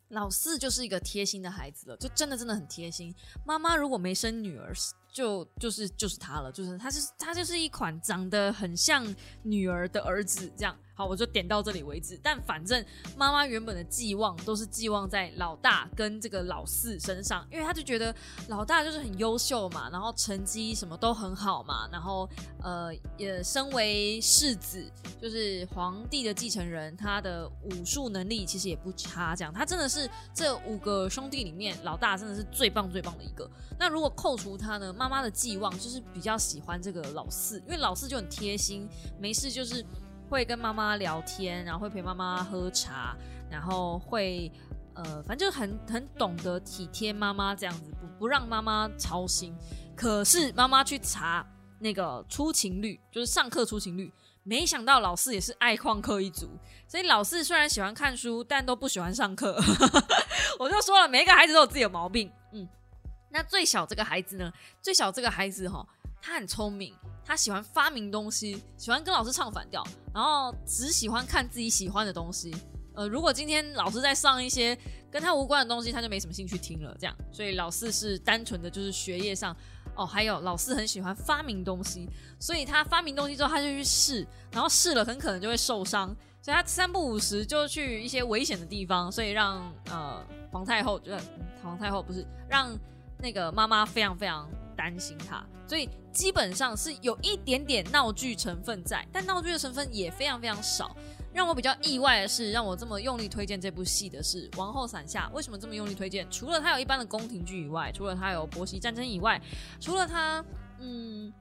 [0.10, 3.14] 老四就是一个贴心的孩子了，就真的真的很贴心。
[3.46, 4.74] 妈妈如果没生女儿。
[5.10, 9.04] 就就是就是他了，就是他是他就是一款长得很像
[9.42, 10.78] 女儿的儿子这样。
[10.98, 12.20] 好，我就点到这里为止。
[12.24, 12.84] 但反正
[13.16, 18.14] 妈妈原本的寄望都是寄望在老大跟这个老四身上，因为他就觉得
[18.48, 22.28] 老大就是很优秀嘛，然后成绩什么都很好嘛，然后
[22.64, 24.92] 呃也身为世子，
[25.22, 29.36] 就是皇帝的继承人，他的武术能力其实也不差。
[29.36, 33.48] 这样，他真的是这五个兄弟里面老大，真的是最棒最棒的一个。
[33.78, 34.92] 那如果扣除他呢？
[34.98, 38.90] 妈妈的寄望就是比较喜欢这个老四，因为老四就很贴心，
[39.20, 39.86] 没事就是
[40.30, 43.16] 会跟妈妈聊天，然后会陪妈妈喝茶，
[43.50, 44.52] 然后会
[44.96, 49.56] 呃，反正就很很懂得体贴妈妈这样子，不不让妈妈操心。
[49.96, 51.46] 可是妈妈去查
[51.80, 54.12] 那个出勤率，就是上课出勤率，
[54.44, 56.50] 没想到老四也是爱旷课一族，
[56.88, 59.60] 所以老四虽然喜欢看书，但都不喜欢上课。
[60.60, 62.68] 我就说了，每一个孩子都有自己的毛病，嗯。
[63.30, 64.52] 那最小这个孩子呢？
[64.82, 65.86] 最小这个孩子哈，
[66.22, 66.96] 他很聪明，
[67.28, 72.56] 他喜欢发明东西，喜欢跟老师唱反调，然后只喜欢看自己喜欢的东西。
[72.96, 74.76] 呃，如果今天老师在上一些
[75.12, 76.96] 跟他无关的东西，他就没什么兴趣听了。
[76.98, 79.56] 这样，所以老四是单纯的就是学业上
[79.96, 80.06] 哦。
[80.06, 82.10] 还有老四很喜欢发明东西，
[82.40, 86.08] 所以他发明东西之后他就去试，然后试了很可能就会受伤，
[86.42, 91.12] 所以他三不五时就去一些危险的地方，所以让呃皇太后就
[91.62, 92.74] 皇太后不是让。
[93.20, 94.48] 那个妈妈非常非常
[94.78, 100.96] 担心他，所以基本上是有一点点闹剧成分在，但闹剧的成分也非常非常少。
[101.34, 105.28] 让我比较意外的是，让我这么用力推荐这部戏的是《王后伞下》。
[105.36, 106.26] 为什么这么用力推荐？
[106.32, 109.42] 除了它有一般的宫廷剧以外，除了它有婆媳战争以外，
[109.80, 110.44] 除了它，
[110.80, 111.34] 嗯。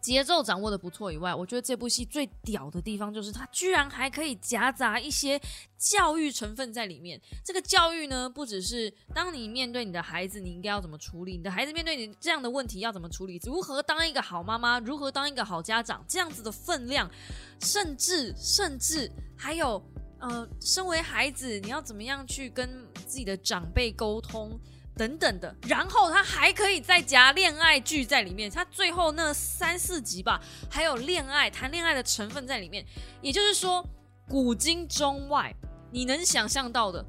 [0.00, 5.40] 节奏掌握的不错以外，我觉得这部戏最屌的地方就是它居然还可以夹杂一些
[5.76, 7.20] 教育成分在里面。
[7.44, 13.40] 这个教育呢，不只是当你面对你的孩子，你应该要怎么处理；你的孩子面对你这样的问题要怎么处理？
[13.44, 14.78] 如何当一个好妈妈？
[14.80, 16.04] 如何当一个好家长？
[16.08, 17.10] 这样子的分量，
[17.60, 19.82] 甚至甚至还有
[20.20, 24.58] 呃，身为孩子，你要怎么样去跟自己的长辈沟通？
[24.98, 32.84] 等等的，然后他还可以再加恋爱剧在里面，他最后那三四集吧，还有恋爱谈恋爱的成分在里面。
[33.22, 33.86] 也就是说，
[34.28, 35.54] 古今中外
[35.92, 37.06] 你能想象到的，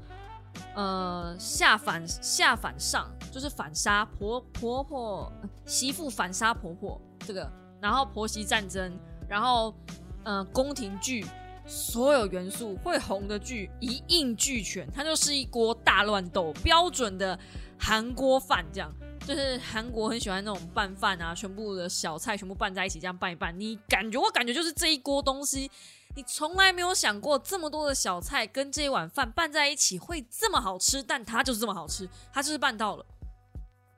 [0.76, 5.32] 呃，下反下反上，就是反杀婆婆婆
[5.66, 7.50] 媳妇反杀婆婆这个，
[7.82, 8.96] 然后婆媳战争，
[9.28, 9.74] 然后
[10.22, 11.26] 呃宫廷剧，
[11.66, 17.36] 所有元素会红的剧一应俱全，它就是一锅大乱斗，标准的。
[17.80, 18.92] 韩国饭这样，
[19.26, 25.70] 就是韩国很喜欢那种拌饭啊，全部的小菜全部拌在一起，这样拌一拌，你感觉我感觉就是这一锅东西，
[26.14, 33.04] 你从来没有想过这么多的小菜跟这一碗饭拌在一起会这么好吃，但它就是这么好吃，它就是拌到了。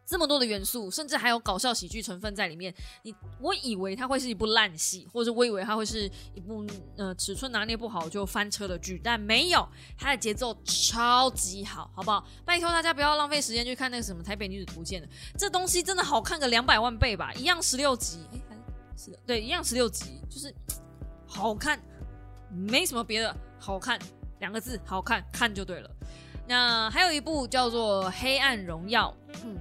[0.05, 2.75] 这么多的元素，甚至还有搞笑喜剧成分在里面。
[3.03, 12.27] 你我以为它会是一部烂戏，或者我以为它会是一部呃尺寸拿捏不好就翻车的剧，但没有，它的节奏超级好，好不好？
[12.45, 17.33] 拜托大家不要浪费时间去看那个什么《台北女子图鉴》的，这东西真的好看个两百万倍吧？
[17.35, 18.19] 一样十六集，
[18.51, 18.57] 哎，
[18.97, 20.53] 是的，对，一样十六集，就是
[21.27, 21.81] 好看，
[22.51, 23.99] 没什么别的，好看
[24.41, 25.91] 两个字，好看，看就对了。
[26.47, 29.57] 那还有一部叫做《黑暗荣耀》，嗯。《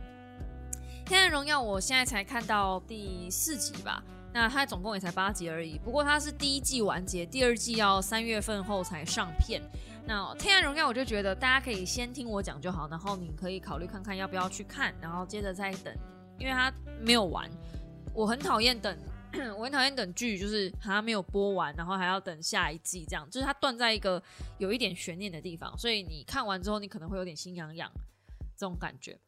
[1.12, 4.02] 黑暗荣耀》我现在才看到第四集吧，
[4.32, 5.78] 那它总共也才八集而已。
[5.78, 9.62] 不过它是第一季完结，第二季要三月份后才上片。
[10.06, 15.94] 那《黑暗荣耀》我就觉得大家可以先听我讲就好，然后你可以考虑看看要不要去看，然后接着再等，
[16.40, 17.52] 因为它没有完。
[18.14, 18.98] 我很讨厌等，
[19.60, 24.24] 我很讨厌等剧，就是它没有播完，然后还要等下一季，这样就是它断在一个
[24.60, 27.92] 有一点悬念的地方，所以你看完之后你可能会有点心痒痒
[28.56, 29.20] 这种感觉。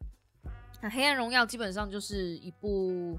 [0.83, 3.17] 那《黑暗荣耀》基本上就是一部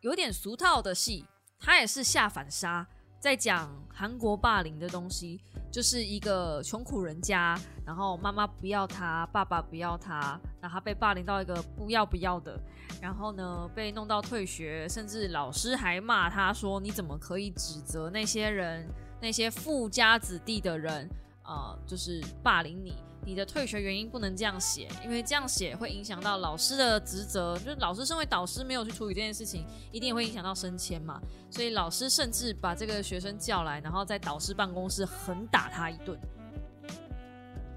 [0.00, 1.26] 有点俗套的戏，
[1.60, 2.86] 它也是下反杀，
[3.20, 5.38] 在讲韩国霸凌的东西，
[5.70, 7.54] 就是一个穷苦人家，
[7.84, 12.58] 然后妈妈不要他，爸爸不要他，那他被霸凌到一个不要不要的，
[12.98, 18.88] 然后呢被弄到退学，甚至老师还骂他说：“你怎么可以指责那些人，
[19.20, 21.06] 那些富家子弟的人
[21.42, 27.56] 啊，就是霸凌你。”你的退学原因不能这样写，因为这样写会影响到老师的职责。
[27.58, 31.20] 就是老师身为导师没有去处理这件事情，一定会影响到升迁嘛。
[31.48, 36.18] 所以老师甚至把这个学生叫来，然后在导师办公室狠打他一顿。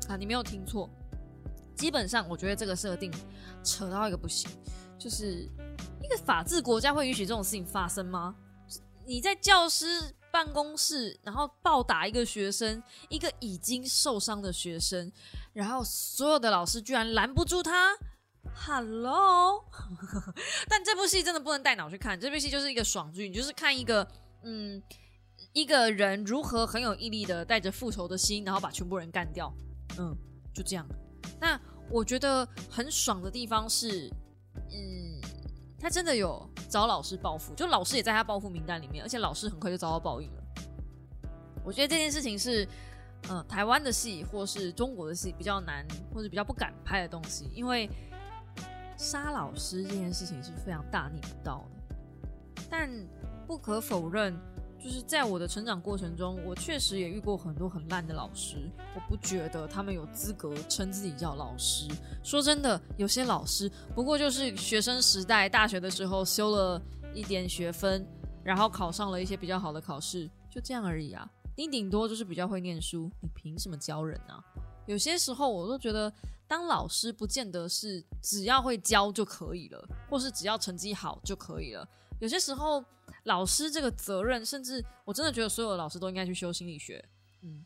[0.07, 0.89] 啊，你没有听错，
[1.75, 3.11] 基本上我觉得这个设定
[3.63, 4.49] 扯到一个不行，
[4.97, 5.47] 就是
[6.01, 8.35] 一个法治国家会允许这种事情发生吗？
[9.05, 10.15] 你在教师。
[10.35, 15.09] 办公室，然后暴打一个学生，一个已经受伤的学生，
[15.53, 17.95] 然后所有的老师居然拦不住他。
[18.53, 19.63] Hello，
[20.67, 24.05] 但这部戏真的不能带脑去看，这部戏就是一个爽剧，你就是看一个
[24.43, 24.83] 嗯
[25.53, 29.49] 一个人如何很有毅力的带着复仇的心，然后把全部人干掉。
[29.97, 30.13] 嗯，
[30.53, 30.85] 就这样。
[31.39, 31.57] 那
[31.89, 34.11] 我觉得很爽的地方是，
[34.69, 35.15] 嗯。
[35.79, 40.43] 他真的有找老师报复，就老师也在他报复名单里面，而且老师很快就遭到报应了。
[41.63, 42.67] 我觉得这件事情是，
[43.29, 47.89] 嗯，台湾的戏或是中国的戏比较难，或者比较不敢拍的东西，因为
[48.97, 52.65] 杀老师这件事情是非常大逆不道的。
[52.69, 52.89] 但
[53.45, 54.35] 不可否认。
[54.85, 61.87] 就是在我的成长过程中，我确实也遇过很多很烂的老师，我不觉得他们有资格称自己叫老师。
[62.23, 66.79] 说真的，有些老师不过就是学生时代大学的时候修了
[67.15, 68.07] 一点学分，
[68.43, 71.27] 然后考上了一些比较好的考试，就这样而已啊。
[71.57, 74.37] 你顶多就是比较会念书，你凭什么教人啊？
[74.85, 76.13] 有些时候我都觉得，
[76.47, 81.89] 当老师不见得是只要会教就可以了，或是只要成绩好就可以了。
[82.19, 82.85] 有些时候，
[83.25, 87.03] 老师这个责任，甚至我真的觉得所有的老师都应该去修心理学。
[87.43, 87.63] 嗯，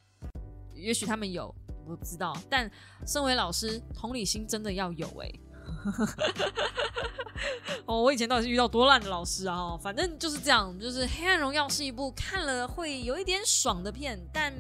[0.74, 1.54] 也许他们有，
[1.86, 2.36] 我不知道。
[2.50, 2.70] 但
[3.06, 5.32] 身为老师，同理心真的要有哎。
[7.86, 9.78] 哦，我以前到底是遇到多烂的老师啊？
[9.78, 10.78] 反正就是这样。
[10.80, 14.54] 就是《黑暗荣耀》是一部看了会有一点爽的片，但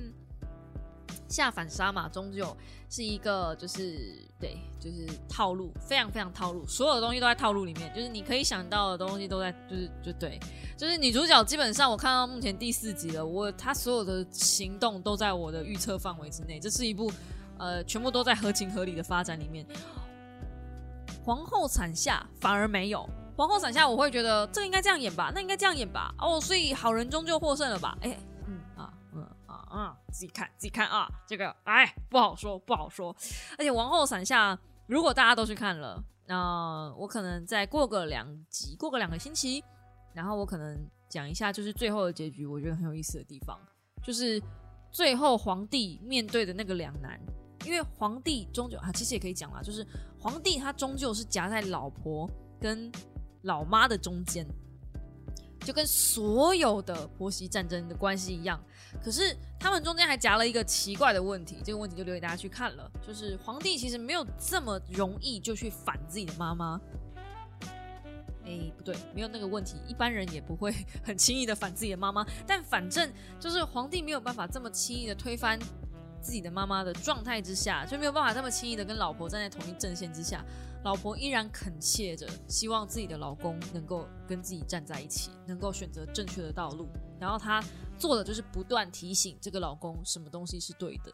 [1.29, 2.57] 下反杀嘛，终究
[2.89, 4.27] 是一个就是。
[4.39, 10.39] 对，就是套路，非常非常套路，所有的东西都在套路里面，就是你可以想到的东西都在，就是就对，
[10.77, 17.11] 就是女主角基本上我看到目前第四集了，我她所有的行动都在我的预测范围之内，这是一部
[17.57, 19.67] 呃全部都在合情合理的发展里面，
[21.25, 26.15] 皇后惨下反而没有，皇后伞下，我会觉得这应该这样演吧，那应该这样演吧。
[26.17, 27.97] 哦，所以好人终究获胜了吧？
[27.99, 28.17] 哎，
[29.69, 33.15] 啊，自己看自己看啊，这个哎不好说不好说。
[33.57, 39.63] 而且王后伞下，如果大家都去看了，那我可能再过个两集，过个两个星期，
[40.13, 43.57] 然后我可能讲一下，就是最后的结局，我觉得很有意思的地方，
[44.03, 44.41] 就是
[44.91, 47.19] 最后皇帝面对的那个两难。
[47.65, 49.85] 因为皇帝终究啊，其实也可以讲啦，就是
[50.17, 52.89] 皇帝他终究是夹在老婆跟
[53.41, 54.47] 老妈的中间，
[55.59, 58.59] 就跟所有的婆媳战争的关系一样。
[59.03, 62.91] 可是他们中间还夹了一个奇怪的问题，这个问题就留给大家去看了。
[63.05, 66.79] 就是皇帝其实没有这么容易就去反自己的妈妈。
[68.45, 72.25] 哎，不对，没有那个问题，一般人也不会很轻易的反自己的妈妈。
[72.47, 75.59] 但反正就是皇帝没有办法这么轻易的推翻。
[76.21, 80.43] 自己的妈妈的状态之下，就没有办法这么轻易的跟老婆站在同一阵线之下。
[80.83, 86.87] 老婆依然恳切着，希望自己的老公能够跟自己站在一起，能够选择正确的道路。
[87.19, 87.63] 然后她
[87.97, 91.13] 做的就是不断提醒这个老公什么东西是对的。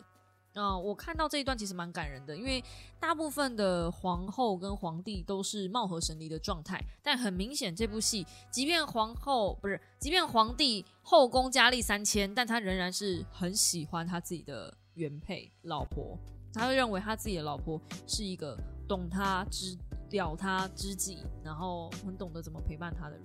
[0.53, 2.63] 啊，我看到这一段其实蛮感人的，因为
[2.99, 14.78] 大部分的皇后跟皇帝都是貌合神离的状态，但很明显这部戏，即便皇后不是，即便皇帝后宫佳丽三千，但他仍然是很喜欢他自己的。
[14.95, 16.18] 原配老婆，
[16.53, 18.57] 他会认为他自己的老婆是一个
[18.88, 19.78] 懂他、知
[20.12, 23.22] 了他知己，然后很懂得怎么陪伴他的人。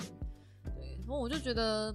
[0.74, 1.94] 对，然后我就觉得，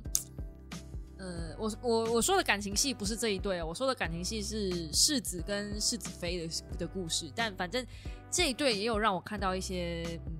[1.17, 7.31] 呃，我我我说的感情戏不是这一对，我说的感情戏是世子跟世子妃的的故事。
[7.35, 7.85] 但反正
[8.31, 10.33] 这一对也有让我看到一些嗯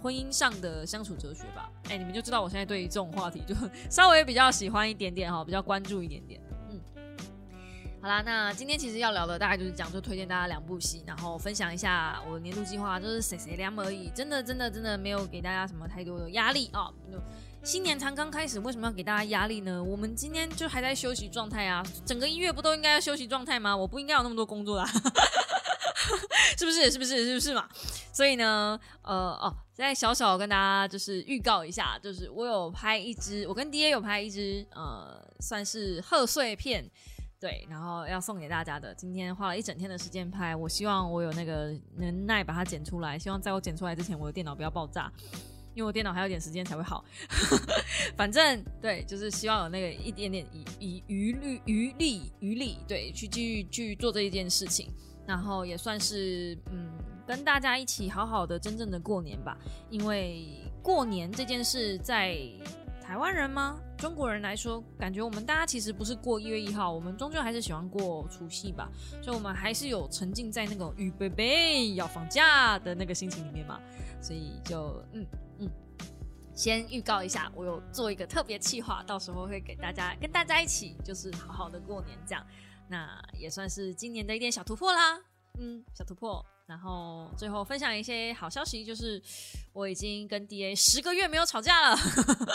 [0.00, 1.70] 婚姻上的相处哲学吧。
[1.90, 3.54] 哎，你们就知道我现在对于这种话题就
[3.90, 6.40] 稍微比较喜欢一点点哈，比较关注一点点。
[8.00, 14.08] 好啦，那今天其实要聊的大概就是讲，就推荐大家两部戏，然后分享一下我的年度计划，就是谁谁凉而已。
[14.14, 16.88] 真的，真的，真的没有给大家什么太多的压力啊。
[17.64, 19.82] 新年才刚开始，为什么要给大家压力呢？
[19.82, 23.76] 我们今天就还在休息状态啊，整个一月不都应该要休息状态吗？
[23.76, 24.86] 我不应该有那么多工作啦，
[26.56, 26.88] 是不是？
[26.92, 27.26] 是不是？
[27.26, 27.68] 是不是嘛？
[28.12, 36.88] 所以呢，呃，哦，在小小跟大家就是预告一下，就是我有拍一支，我跟 D A 有拍一支，呃，算是贺岁片。
[37.40, 45.08] 对，然后要送给大家的，今天花了一整天的时间拍，我希望我有那个能耐把它剪出来，希望在我剪出来之前，我的电脑不要爆炸，
[45.72, 47.04] 因为我电脑还有点时间才会好。
[48.18, 50.44] 反正对，就是希望有那个一点点
[50.80, 54.90] 余余余力余力余力，对，去继续去做这一件事情，
[55.24, 56.90] 然后也算是嗯，
[57.24, 59.56] 跟大家一起好好的真正的过年吧，
[59.90, 60.44] 因为
[60.82, 62.36] 过年这件事在。
[63.08, 63.80] 台湾人吗？
[63.96, 68.86] 中国人来说，感觉我们大家其实不是过一月一号，我们终究还是喜欢过除夕吧。
[69.22, 73.80] 所以，我们还是有沉浸在那种预备备要放假的那个心情里面嘛。
[74.20, 75.26] 所以，就嗯
[75.58, 75.70] 嗯，
[76.54, 82.46] 先预告一下，我有做一个特别企划，到时候会给大家跟大家一起，就是好好的过年这样。
[82.90, 85.18] 那也算是今年的一点小突破啦。
[85.58, 86.44] 嗯，小突破。
[86.68, 89.20] 然后最后分享一些好消息，就是
[89.72, 91.96] 我已经跟 D A 十个月没有吵架了，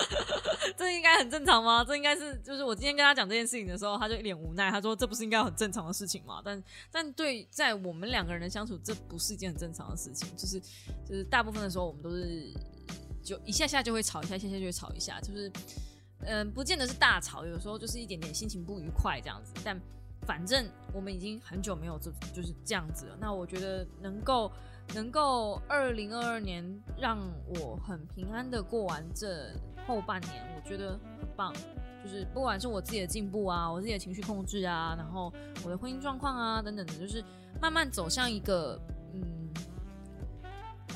[0.77, 1.83] 这应该很正常吗？
[1.83, 6.43] 这应该是就是我今天跟他讲这件事情的时候，他就一脸无奈，他说这不是应该很正常的事情吗？
[6.45, 10.59] 但但对在我们两个人的相处，这不是一件很正常的事情，就是
[11.03, 12.53] 就是大部分的时候我们都是
[13.23, 15.51] 就一下下就会吵一下，下下就会吵一下，就是
[16.19, 19.81] 嗯，不见得是大吵，有时候就是一点点心情不愉快这样子，但。
[20.23, 23.17] 反正我们已经很久没有这就是这样子了。
[23.19, 24.51] 那我觉得能够
[24.93, 26.63] 能够二零二二年
[26.97, 29.51] 让我很平安的过完这
[29.85, 31.53] 后半年，我觉得很棒。
[32.03, 35.31] 就是不管是我自己的进步啊，我自己的情绪控制啊，然后
[35.63, 37.23] 我的婚姻状况啊等等的，就是
[37.61, 38.79] 慢慢走向一个
[39.13, 39.42] 嗯。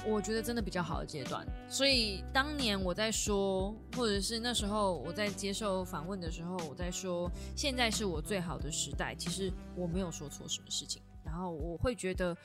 [0.09, 9.13] 我觉得真的比较好的阶段，所以当年我在说，或者是那时候我在接受访问的时候，我在说，现在是我最好的时代。
[9.13, 12.35] 其实我没有说错什么事情，然后我会觉得，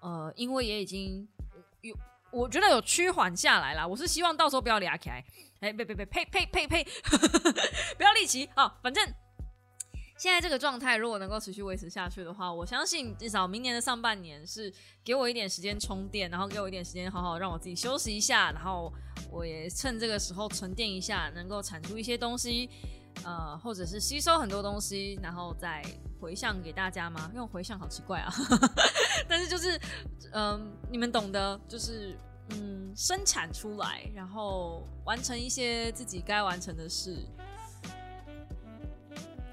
[0.00, 1.28] 呃，因为也已经
[1.82, 1.94] 有，
[2.32, 3.86] 我觉得有趋缓下来啦。
[3.86, 5.24] 我是希望到时候不要俩起来，
[5.60, 6.84] 哎，别别别，呸呸呸呸，
[7.98, 9.06] 不要立奇啊，反正。
[10.20, 14.70] 现在这个状态如果能够持续维持下去的话，我相信至少明年的上半年是
[15.02, 18.92] 给我一点时间充电，然后给我一点时间好好让我自己休息一下，然后
[19.30, 22.68] 我也趁这个时候沉淀一下，能够产出一些东西，
[23.24, 25.82] 呃，或者是吸收很多东西，然后再
[26.20, 27.32] 回向给大家吗？
[27.34, 28.30] 用回向好奇怪啊，
[29.26, 29.80] 但是就是
[30.32, 32.14] 嗯，你们懂得，就是
[32.50, 37.26] 嗯，生产出来，然后完成一些自己该完成的事。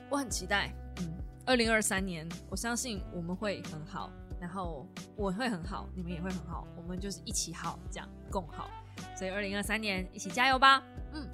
[0.10, 1.14] 我很期待，嗯，
[1.46, 4.88] 二零二三年，我相信我们会很好，然后
[5.18, 8.70] 我会很好，你们也会很好，我们就是一起好，这样共好。
[9.18, 10.82] 所以二零二三年一起加油吧！
[11.12, 11.28] 嗯，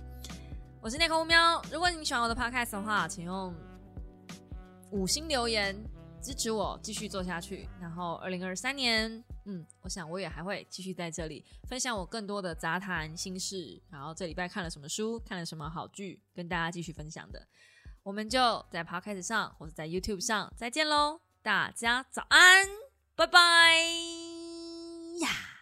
[0.82, 1.62] 我是内克乌喵。
[1.72, 3.54] 如果你喜欢我的 podcast 的话，请用
[4.90, 5.76] 五星留言
[6.20, 7.70] 支持我继续做下去。
[7.80, 13.80] 然后二零二三年，嗯，我想我也还会继续在这里分享我更多的杂谈心事。
[13.92, 17.48] 然后这礼拜看了什么书，看了什么好剧，跟大家继续分享的。
[18.04, 21.22] 我们就在 podcast 上或者在 YouTube 上再见喽！
[21.42, 22.68] 大家早安，
[23.16, 23.40] 拜拜
[25.22, 25.53] 呀！